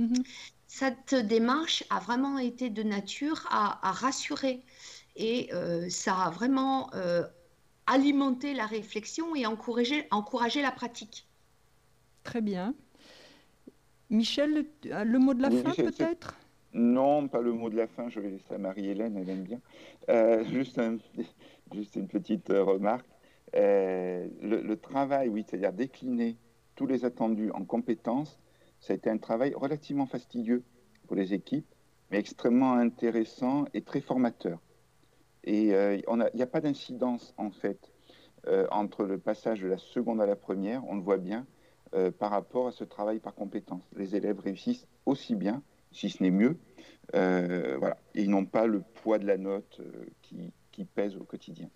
Mm-hmm. 0.00 0.26
Cette 0.66 1.14
démarche 1.14 1.84
a 1.90 2.00
vraiment 2.00 2.38
été 2.38 2.70
de 2.70 2.82
nature 2.82 3.46
à, 3.50 3.92
rassurer 3.92 4.64
et 5.14 5.48
euh, 5.54 5.88
ça 5.88 6.16
a 6.16 6.30
vraiment 6.30 6.90
alimenté 7.86 8.52
la 8.52 8.66
réflexion 8.66 9.36
et 9.36 9.46
encouragé, 9.46 10.08
encouragé 10.10 10.60
la 10.60 10.72
pratique. 10.72 11.28
Très 12.24 12.40
bien. 12.40 12.74
Michel, 14.10 14.66
le 14.82 15.18
mot 15.18 15.34
de 15.34 15.42
la 15.42 15.50
fin 15.50 15.72
peut-être? 15.72 16.34
Non, 16.74 17.28
pas 17.28 17.40
le 17.40 17.52
mot 17.52 17.70
de 17.70 17.76
la 17.76 17.86
fin, 17.86 18.08
je 18.08 18.18
vais 18.18 18.30
laisser 18.30 18.52
à 18.52 18.58
Marie-Hélène, 18.58 19.16
elle 19.16 19.30
aime 19.30 19.44
bien. 19.44 19.60
Euh, 20.08 20.42
juste, 20.44 20.80
une 21.94 22.08
petite 22.08 22.50
euh, 22.50 22.64
remarque. 22.64 23.06
Euh, 23.54 24.26
le, 24.42 24.76
travail, 24.76 25.28
oui, 25.28 25.44
c'est-à-dire 25.46 25.72
décliner 25.72 26.36
tous 26.74 26.86
les 26.86 27.04
attendus 27.04 27.52
en 27.52 27.64
compétences, 27.64 28.40
ça 28.80 28.92
a 28.92 28.96
été 28.96 29.08
un 29.08 29.18
travail 29.18 29.54
relativement 29.54 30.06
fastidieux 30.06 30.64
pour 31.06 31.14
les 31.14 31.32
équipes, 31.32 31.66
mais 32.10 32.18
extrêmement 32.18 32.72
intéressant 32.72 33.66
et 33.72 33.82
très 33.82 34.00
formateur. 34.00 34.60
Et 35.44 35.68
il 35.68 36.04
n'y 36.34 36.42
a 36.42 36.46
pas 36.46 36.60
d'incidence, 36.60 37.34
en 37.36 37.50
fait, 37.50 37.92
entre 38.72 39.04
le 39.04 39.18
passage 39.18 39.60
de 39.60 39.68
la 39.68 39.78
seconde 39.78 40.20
à 40.20 40.26
la 40.26 40.36
première, 40.36 40.84
on 40.88 40.96
le 40.96 41.02
voit 41.02 41.18
bien, 41.18 41.46
par 42.18 42.30
rapport 42.30 42.66
à 42.66 42.72
ce 42.72 42.82
travail 42.82 43.20
par 43.20 43.34
compétences. 43.34 43.88
Les 43.94 44.16
élèves 44.16 44.40
réussissent 44.40 44.88
aussi 45.06 45.36
bien 45.36 45.62
si 45.94 46.10
ce 46.10 46.22
n'est 46.22 46.30
mieux. 46.30 46.58
Euh, 47.14 47.76
voilà. 47.78 47.96
Et 48.14 48.22
ils 48.22 48.30
n'ont 48.30 48.44
pas 48.44 48.66
le 48.66 48.80
poids 48.80 49.18
de 49.18 49.26
la 49.26 49.38
note 49.38 49.80
euh, 49.80 50.06
qui, 50.22 50.84
pèse 50.84 51.16
au 51.16 51.24
quotidien. 51.24 51.68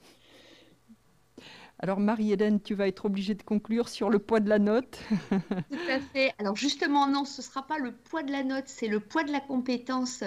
Alors 1.80 2.00
Marie-Hélène, 2.00 2.60
tu 2.60 2.74
vas 2.74 2.88
être 2.88 3.04
obligée 3.04 3.34
de 3.34 3.42
conclure 3.44 3.88
sur 3.88 4.10
le 4.10 4.18
poids 4.18 4.40
de 4.40 4.48
la 4.48 4.58
note. 4.58 4.98
Tout 5.30 5.90
à 5.90 6.00
fait. 6.00 6.34
Alors 6.38 6.56
justement, 6.56 7.06
non, 7.06 7.24
ce 7.24 7.40
ne 7.40 7.44
sera 7.44 7.64
pas 7.64 7.78
le 7.78 7.92
poids 7.92 8.24
de 8.24 8.32
la 8.32 8.42
note, 8.42 8.64
c'est 8.66 8.88
le 8.88 8.98
poids 8.98 9.22
de 9.22 9.30
la 9.30 9.38
compétence 9.38 10.24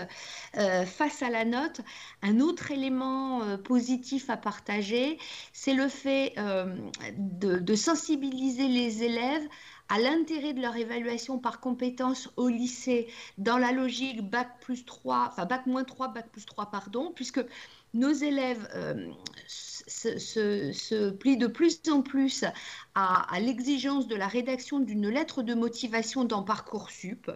euh, 0.58 0.86
face 0.86 1.21
à 1.21 1.30
la 1.30 1.43
note. 1.43 1.82
Un 2.21 2.39
autre 2.39 2.71
élément 2.71 3.43
euh, 3.43 3.58
positif 3.58 4.30
à 4.30 4.38
partager, 4.38 5.17
c'est 5.51 5.73
le 5.73 5.89
fait 5.89 6.34
euh, 6.38 6.73
de, 7.17 7.75
sensibiliser 7.75 8.69
les 8.69 9.04
élèves 9.04 9.47
à 9.91 9.99
l'intérêt 9.99 10.54
de 10.54 10.62
leur 10.62 10.77
évaluation 10.77 11.38
par 11.38 11.60
compétence 11.60 12.30
au 12.38 12.47
lycée 12.47 13.08
dans 13.38 13.58
la 13.58 13.73
logique 13.73 14.21
bac 14.21 14.47
plus 14.62 14.86
3, 14.86 15.27
enfin 15.30 15.45
bac 15.45 15.65
moins 15.65 15.84
3, 15.84 16.08
bac 16.08 16.30
plus 16.32 16.45
3, 16.45 16.71
pardon, 16.71 17.12
puisque 17.13 17.41
nos 17.93 18.13
élèves 18.13 18.69
se, 19.47 21.10
plie 21.10 21.36
de 21.36 21.47
plus 21.47 21.82
en 21.91 22.01
plus 22.01 22.45
à, 22.95 23.38
l'exigence 23.41 24.08
de 24.08 24.15
la 24.15 24.27
rédaction 24.27 24.80
d'une 24.80 25.10
lettre 25.10 25.43
de 25.43 25.54
motivation 25.54 26.23
dans 26.23 26.41
Parcoursup. 26.41 27.30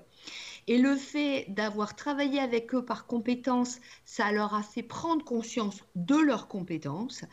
Et 0.68 0.80
le 0.80 0.96
fait 0.96 1.46
d'avoir 1.50 1.96
travaillé 1.96 2.40
avec 2.40 2.74
eux 2.74 2.84
par 2.84 3.06
compétences, 3.06 3.80
ça 4.04 4.32
leur 4.32 4.56
a 4.56 4.64
fait 4.64 4.82
prendre 4.82 5.24
conscience 5.24 5.84
de 5.96 6.16
leurs 6.16 6.48
compétences 6.48 7.24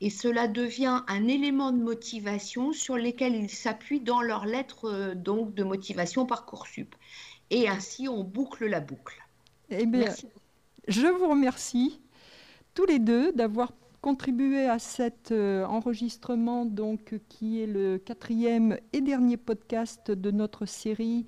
et 0.00 0.10
cela 0.10 0.48
devient 0.48 1.02
un 1.06 1.28
élément 1.28 1.70
de 1.70 1.80
motivation 1.80 2.72
sur 2.72 2.96
lesquels 2.96 3.36
ils 3.36 3.50
s'appuient 3.50 4.00
dans 4.00 4.22
leur 4.22 4.44
lettre 4.44 4.86
euh, 4.86 5.14
donc, 5.14 5.54
de 5.54 5.62
motivation 5.62 6.26
Parcoursup. 6.26 6.96
Et 7.50 7.68
ainsi, 7.68 8.08
on 8.08 8.24
boucle 8.24 8.66
la 8.66 8.80
boucle. 8.80 9.22
Eh 9.70 9.86
bien, 9.86 10.12
je 10.88 11.06
vous 11.06 11.28
remercie 11.28 12.00
tous 12.74 12.86
les 12.86 12.98
deux 12.98 13.32
d'avoir 13.32 13.72
contribuer 14.00 14.66
à 14.66 14.78
cet 14.78 15.30
euh, 15.30 15.64
enregistrement, 15.64 16.64
donc, 16.64 17.20
qui 17.28 17.60
est 17.60 17.66
le 17.66 17.98
quatrième 17.98 18.78
et 18.92 19.00
dernier 19.00 19.36
podcast 19.36 20.10
de 20.10 20.30
notre 20.30 20.66
série 20.66 21.26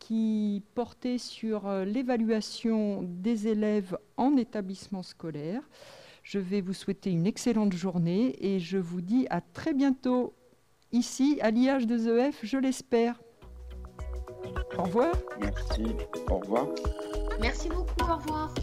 qui 0.00 0.64
portait 0.74 1.18
sur 1.18 1.68
euh, 1.68 1.84
l'évaluation 1.84 3.02
des 3.04 3.46
élèves 3.46 3.96
en 4.16 4.36
établissement 4.36 5.04
scolaire. 5.04 5.62
Je 6.24 6.40
vais 6.40 6.60
vous 6.60 6.72
souhaiter 6.72 7.10
une 7.10 7.26
excellente 7.26 7.72
journée 7.72 8.34
et 8.44 8.58
je 8.58 8.78
vous 8.78 9.00
dis 9.00 9.26
à 9.30 9.40
très 9.40 9.72
bientôt 9.72 10.34
ici 10.90 11.38
à 11.42 11.52
l'IH2EF, 11.52 12.34
je 12.42 12.58
l'espère. 12.58 13.20
Au 14.76 14.82
revoir. 14.82 15.14
Merci. 15.40 15.84
Au 16.28 16.38
revoir. 16.38 16.66
Merci 17.40 17.68
beaucoup. 17.68 18.10
Au 18.10 18.16
revoir. 18.16 18.54